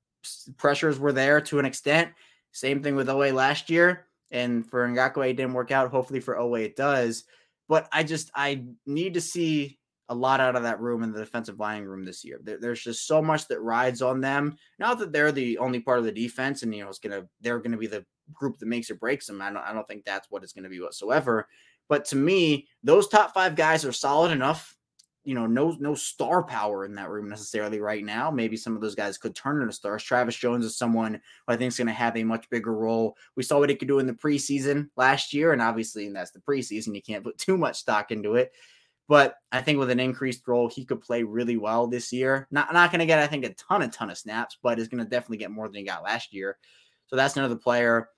pressures 0.56 0.98
were 0.98 1.12
there 1.12 1.40
to 1.42 1.58
an 1.58 1.64
extent. 1.64 2.11
Same 2.50 2.82
thing 2.82 2.96
with 2.96 3.08
Oweh 3.08 3.32
last 3.32 3.70
year. 3.70 4.06
And 4.30 4.68
for 4.68 4.88
Ngakoue, 4.88 5.30
it 5.30 5.35
didn't 5.35 5.54
work 5.54 5.70
out. 5.70 5.90
Hopefully 5.90 6.20
for 6.20 6.37
Oweh, 6.37 6.64
it 6.64 6.76
does. 6.76 7.24
But 7.68 7.88
I 7.92 8.02
just 8.02 8.30
I 8.35 8.64
need 8.87 9.14
to 9.14 9.20
see 9.20 9.78
a 10.12 10.14
lot 10.14 10.40
out 10.40 10.57
of 10.57 10.62
that 10.62 10.81
room 10.81 11.03
in 11.03 11.12
the 11.12 11.18
defensive 11.18 11.59
lining 11.59 11.85
room 11.85 12.05
this 12.05 12.25
year. 12.25 12.38
There, 12.42 12.59
there's 12.59 12.83
just 12.83 13.07
so 13.07 13.22
much 13.22 13.48
that 13.48 13.61
rides 13.61 14.03
on 14.03 14.20
them. 14.20 14.57
Not 14.79 14.98
that 14.98 15.12
they're 15.12 15.33
the 15.33 15.59
only 15.59 15.81
part 15.81 15.98
of 15.98 16.05
the 16.05 16.12
defense, 16.12 16.62
and 16.62 16.75
you 16.75 16.83
know 16.83 16.88
it's 16.88 16.98
gonna 16.98 17.27
they're 17.40 17.61
gonna 17.61 17.77
be 17.77 17.87
the 17.87 18.05
group 18.33 18.59
that 18.59 18.66
makes 18.66 18.90
or 18.90 18.94
breaks 18.94 19.27
them. 19.27 19.42
I 19.42 19.51
don't 19.51 19.62
I 19.62 19.72
don't 19.72 19.88
think 19.88 20.05
that's 20.05 20.31
what 20.31 20.42
it's 20.42 20.53
gonna 20.53 20.68
be 20.68 20.81
whatsoever. 20.81 21.48
But 21.88 22.05
to 22.07 22.16
me, 22.16 22.68
those 22.83 23.09
top 23.09 23.35
five 23.35 23.57
guys 23.57 23.85
are 23.85 23.92
solid 23.92 24.31
enough 24.31 24.77
you 25.25 25.35
know, 25.35 25.46
no 25.46 25.77
no 25.79 25.94
star 25.94 26.42
power 26.42 26.85
in 26.85 26.94
that 26.96 27.09
room 27.09 27.29
necessarily 27.29 27.81
right 27.81 28.05
now. 28.05 28.31
Maybe 28.31 28.57
some 28.57 28.75
of 28.75 28.81
those 28.81 28.96
guys 28.96 29.18
could 29.18 29.37
turn 29.37 29.61
into 29.62 29.72
stars. 29.72 30.03
Travis 30.03 30.37
Jones 30.37 30.64
is 30.64 30.77
someone 30.77 31.14
who 31.14 31.53
I 31.53 31.57
think 31.57 31.68
is 31.68 31.79
going 31.79 31.87
to 31.87 31.92
have 31.92 32.16
a 32.16 32.25
much 32.25 32.51
bigger 32.51 32.75
role. 32.75 33.16
We 33.37 33.44
saw 33.44 33.59
what 33.59 33.70
he 33.70 33.77
could 33.77 33.88
do 33.88 34.01
in 34.01 34.07
the 34.07 34.14
preseason 34.14 34.88
last 34.96 35.33
year, 35.33 35.53
and 35.53 35.62
obviously 35.62 36.07
and 36.07 36.16
that's 36.16 36.33
the 36.33 36.40
preseason. 36.40 36.94
You 36.94 37.03
can't 37.03 37.25
put 37.25 37.38
too 37.38 37.57
much 37.57 37.79
stock 37.79 38.11
into 38.11 38.35
it. 38.35 38.53
But 39.12 39.35
I 39.53 39.61
think 39.61 39.79
with 39.79 39.90
an 39.90 40.01
increased 40.01 40.48
role, 40.48 40.70
he 40.70 40.87
could 40.87 41.03
play 41.03 41.22
really 41.22 41.59
well 41.59 41.87
this 41.87 42.14
year. 42.14 42.48
Not 42.51 42.72
not 42.72 42.90
going 42.90 43.01
to 43.01 43.05
get, 43.05 43.18
I 43.18 43.27
think, 43.27 43.44
a 43.44 43.53
ton, 43.53 43.83
a 43.83 43.88
ton 43.88 44.09
of 44.09 44.16
snaps, 44.16 44.57
but 44.62 44.79
is 44.79 44.88
going 44.88 45.05
to 45.05 45.11
definitely 45.11 45.37
get 45.37 45.51
more 45.51 45.68
than 45.68 45.75
he 45.75 45.83
got 45.83 46.03
last 46.03 46.33
year. 46.33 46.57
So 47.09 47.16
that's 47.16 47.37
another 47.37 47.57
player 47.57 48.09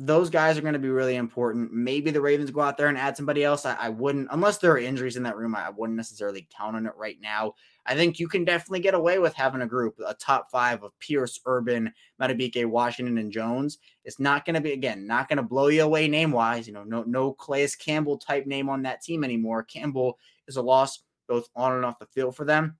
those 0.00 0.30
guys 0.30 0.56
are 0.56 0.60
going 0.60 0.74
to 0.74 0.78
be 0.78 0.88
really 0.88 1.16
important. 1.16 1.72
Maybe 1.72 2.12
the 2.12 2.20
Ravens 2.20 2.52
go 2.52 2.60
out 2.60 2.76
there 2.76 2.86
and 2.86 2.96
add 2.96 3.16
somebody 3.16 3.42
else. 3.42 3.66
I, 3.66 3.74
I, 3.74 3.88
wouldn't, 3.88 4.28
unless 4.30 4.58
there 4.58 4.70
are 4.70 4.78
injuries 4.78 5.16
in 5.16 5.24
that 5.24 5.36
room, 5.36 5.56
I 5.56 5.70
wouldn't 5.70 5.96
necessarily 5.96 6.46
count 6.56 6.76
on 6.76 6.86
it 6.86 6.92
right 6.96 7.16
now. 7.20 7.54
I 7.84 7.96
think 7.96 8.20
you 8.20 8.28
can 8.28 8.44
definitely 8.44 8.78
get 8.78 8.94
away 8.94 9.18
with 9.18 9.34
having 9.34 9.62
a 9.62 9.66
group, 9.66 9.98
a 10.06 10.14
top 10.14 10.52
five 10.52 10.84
of 10.84 10.96
Pierce, 11.00 11.40
Urban, 11.46 11.92
Madubuike, 12.22 12.64
Washington, 12.64 13.18
and 13.18 13.32
Jones. 13.32 13.78
It's 14.04 14.20
not 14.20 14.44
going 14.44 14.54
to 14.54 14.60
be, 14.60 14.70
again, 14.72 15.04
not 15.04 15.28
going 15.28 15.38
to 15.38 15.42
blow 15.42 15.66
you 15.66 15.82
away 15.82 16.06
name 16.06 16.30
wise. 16.30 16.68
You 16.68 16.74
know, 16.74 16.84
no, 16.84 17.02
no 17.02 17.32
Calais 17.32 17.70
Campbell 17.80 18.18
type 18.18 18.46
name 18.46 18.68
on 18.68 18.82
that 18.82 19.02
team 19.02 19.24
anymore. 19.24 19.64
Campbell 19.64 20.16
is 20.46 20.56
a 20.56 20.62
loss 20.62 21.02
both 21.26 21.48
on 21.56 21.72
and 21.72 21.84
off 21.84 21.98
the 21.98 22.06
field 22.06 22.36
for 22.36 22.44
them 22.44 22.76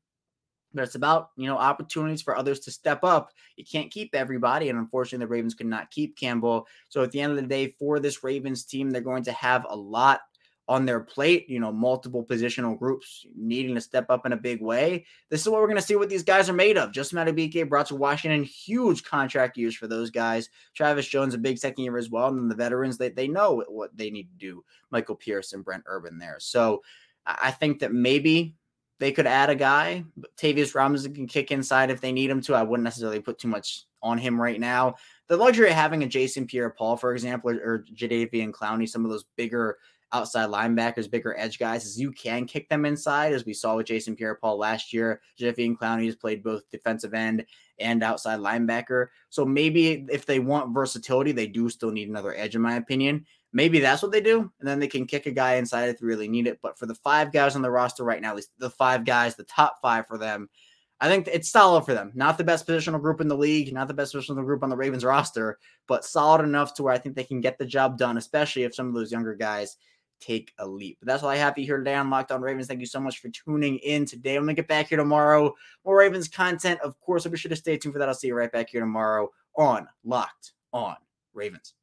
but 0.74 0.84
it's 0.84 0.94
about 0.94 1.30
you 1.36 1.46
know 1.46 1.56
opportunities 1.56 2.22
for 2.22 2.36
others 2.36 2.60
to 2.60 2.70
step 2.70 3.04
up. 3.04 3.30
You 3.56 3.64
can't 3.64 3.90
keep 3.90 4.14
everybody, 4.14 4.68
and 4.68 4.78
unfortunately, 4.78 5.24
the 5.24 5.30
Ravens 5.30 5.54
could 5.54 5.66
not 5.66 5.90
keep 5.90 6.16
Campbell. 6.16 6.66
So 6.88 7.02
at 7.02 7.12
the 7.12 7.20
end 7.20 7.30
of 7.30 7.36
the 7.36 7.42
day, 7.42 7.74
for 7.78 7.98
this 8.00 8.22
Ravens 8.22 8.64
team, 8.64 8.90
they're 8.90 9.00
going 9.00 9.24
to 9.24 9.32
have 9.32 9.66
a 9.68 9.76
lot 9.76 10.20
on 10.68 10.84
their 10.84 11.00
plate. 11.00 11.48
You 11.48 11.60
know, 11.60 11.72
multiple 11.72 12.24
positional 12.24 12.78
groups 12.78 13.24
needing 13.34 13.74
to 13.74 13.80
step 13.80 14.06
up 14.10 14.26
in 14.26 14.32
a 14.32 14.36
big 14.36 14.60
way. 14.60 15.06
This 15.30 15.40
is 15.40 15.48
what 15.48 15.60
we're 15.60 15.68
going 15.68 15.80
to 15.80 15.82
see 15.82 15.96
what 15.96 16.10
these 16.10 16.22
guys 16.22 16.50
are 16.50 16.54
made 16.54 16.76
of. 16.76 16.92
Just 16.92 17.14
Madubuike 17.14 17.68
Broderick 17.68 17.98
Washington, 17.98 18.44
huge 18.44 19.04
contract 19.04 19.56
years 19.56 19.74
for 19.74 19.86
those 19.86 20.10
guys. 20.10 20.50
Travis 20.74 21.08
Jones, 21.08 21.34
a 21.34 21.38
big 21.38 21.58
second 21.58 21.84
year 21.84 21.96
as 21.96 22.10
well, 22.10 22.28
and 22.28 22.38
then 22.38 22.48
the 22.48 22.54
veterans 22.54 22.98
they 22.98 23.08
they 23.08 23.28
know 23.28 23.64
what 23.68 23.96
they 23.96 24.10
need 24.10 24.28
to 24.30 24.36
do. 24.36 24.64
Michael 24.90 25.16
Pierce 25.16 25.54
and 25.54 25.64
Brent 25.64 25.84
Urban 25.86 26.18
there. 26.18 26.36
So. 26.38 26.82
I 27.28 27.50
think 27.50 27.80
that 27.80 27.92
maybe 27.92 28.56
they 28.98 29.12
could 29.12 29.26
add 29.26 29.50
a 29.50 29.54
guy. 29.54 30.04
Tavius 30.36 30.74
Robinson 30.74 31.14
can 31.14 31.26
kick 31.26 31.50
inside 31.50 31.90
if 31.90 32.00
they 32.00 32.12
need 32.12 32.30
him 32.30 32.40
to. 32.42 32.54
I 32.54 32.62
wouldn't 32.62 32.84
necessarily 32.84 33.20
put 33.20 33.38
too 33.38 33.48
much 33.48 33.84
on 34.02 34.18
him 34.18 34.40
right 34.40 34.60
now. 34.60 34.94
The 35.28 35.36
luxury 35.36 35.68
of 35.68 35.74
having 35.74 36.02
a 36.02 36.06
Jason 36.06 36.46
Pierre-Paul, 36.46 36.96
for 36.96 37.12
example, 37.12 37.50
or, 37.50 37.56
or 37.56 37.84
Jadeveon 37.94 38.50
Clowney, 38.50 38.88
some 38.88 39.04
of 39.04 39.10
those 39.10 39.24
bigger 39.36 39.76
outside 40.12 40.48
linebackers, 40.48 41.10
bigger 41.10 41.36
edge 41.38 41.58
guys, 41.58 41.84
is 41.84 42.00
you 42.00 42.10
can 42.10 42.46
kick 42.46 42.68
them 42.70 42.86
inside, 42.86 43.34
as 43.34 43.44
we 43.44 43.52
saw 43.52 43.76
with 43.76 43.86
Jason 43.86 44.16
Pierre-Paul 44.16 44.58
last 44.58 44.92
year. 44.92 45.20
Jadeveon 45.38 45.76
Clowney 45.76 46.06
has 46.06 46.16
played 46.16 46.42
both 46.42 46.68
defensive 46.70 47.12
end 47.12 47.44
and 47.78 48.02
outside 48.02 48.40
linebacker. 48.40 49.08
So 49.28 49.44
maybe 49.44 50.06
if 50.10 50.24
they 50.24 50.38
want 50.38 50.74
versatility, 50.74 51.32
they 51.32 51.46
do 51.46 51.68
still 51.68 51.90
need 51.90 52.08
another 52.08 52.34
edge, 52.34 52.56
in 52.56 52.62
my 52.62 52.76
opinion. 52.76 53.26
Maybe 53.52 53.80
that's 53.80 54.02
what 54.02 54.12
they 54.12 54.20
do, 54.20 54.40
and 54.60 54.68
then 54.68 54.78
they 54.78 54.88
can 54.88 55.06
kick 55.06 55.26
a 55.26 55.30
guy 55.30 55.54
inside 55.54 55.88
if 55.88 55.98
they 55.98 56.06
really 56.06 56.28
need 56.28 56.46
it. 56.46 56.58
But 56.62 56.78
for 56.78 56.86
the 56.86 56.94
five 56.94 57.32
guys 57.32 57.56
on 57.56 57.62
the 57.62 57.70
roster 57.70 58.04
right 58.04 58.20
now, 58.20 58.30
at 58.30 58.36
least 58.36 58.50
the 58.58 58.70
five 58.70 59.04
guys, 59.04 59.36
the 59.36 59.44
top 59.44 59.78
five 59.80 60.06
for 60.06 60.18
them, 60.18 60.50
I 61.00 61.08
think 61.08 61.28
it's 61.32 61.50
solid 61.50 61.84
for 61.84 61.94
them. 61.94 62.12
Not 62.14 62.36
the 62.36 62.44
best 62.44 62.66
positional 62.66 63.00
group 63.00 63.20
in 63.20 63.28
the 63.28 63.36
league, 63.36 63.72
not 63.72 63.88
the 63.88 63.94
best 63.94 64.14
positional 64.14 64.44
group 64.44 64.62
on 64.62 64.68
the 64.68 64.76
Ravens 64.76 65.04
roster, 65.04 65.58
but 65.86 66.04
solid 66.04 66.42
enough 66.42 66.74
to 66.74 66.82
where 66.82 66.92
I 66.92 66.98
think 66.98 67.14
they 67.14 67.24
can 67.24 67.40
get 67.40 67.56
the 67.56 67.64
job 67.64 67.96
done, 67.96 68.18
especially 68.18 68.64
if 68.64 68.74
some 68.74 68.88
of 68.88 68.94
those 68.94 69.12
younger 69.12 69.34
guys 69.34 69.76
take 70.20 70.52
a 70.58 70.66
leap. 70.66 70.98
But 71.00 71.06
that's 71.06 71.22
all 71.22 71.30
I 71.30 71.36
have 71.36 71.54
for 71.54 71.60
you 71.60 71.66
here 71.66 71.78
today 71.78 71.94
on 71.94 72.10
Locked 72.10 72.32
On 72.32 72.42
Ravens. 72.42 72.66
Thank 72.66 72.80
you 72.80 72.86
so 72.86 73.00
much 73.00 73.20
for 73.20 73.28
tuning 73.28 73.78
in 73.78 74.04
today. 74.04 74.34
I'm 74.34 74.42
gonna 74.42 74.54
get 74.54 74.66
back 74.66 74.88
here 74.88 74.98
tomorrow. 74.98 75.54
More 75.84 75.98
Ravens 75.98 76.28
content, 76.28 76.80
of 76.80 76.98
course. 77.00 77.22
So 77.22 77.30
be 77.30 77.38
sure 77.38 77.48
to 77.48 77.56
stay 77.56 77.78
tuned 77.78 77.94
for 77.94 78.00
that. 78.00 78.08
I'll 78.08 78.14
see 78.14 78.26
you 78.26 78.34
right 78.34 78.50
back 78.50 78.70
here 78.70 78.80
tomorrow 78.80 79.30
on 79.56 79.86
Locked 80.04 80.52
On 80.72 80.96
Ravens. 81.32 81.74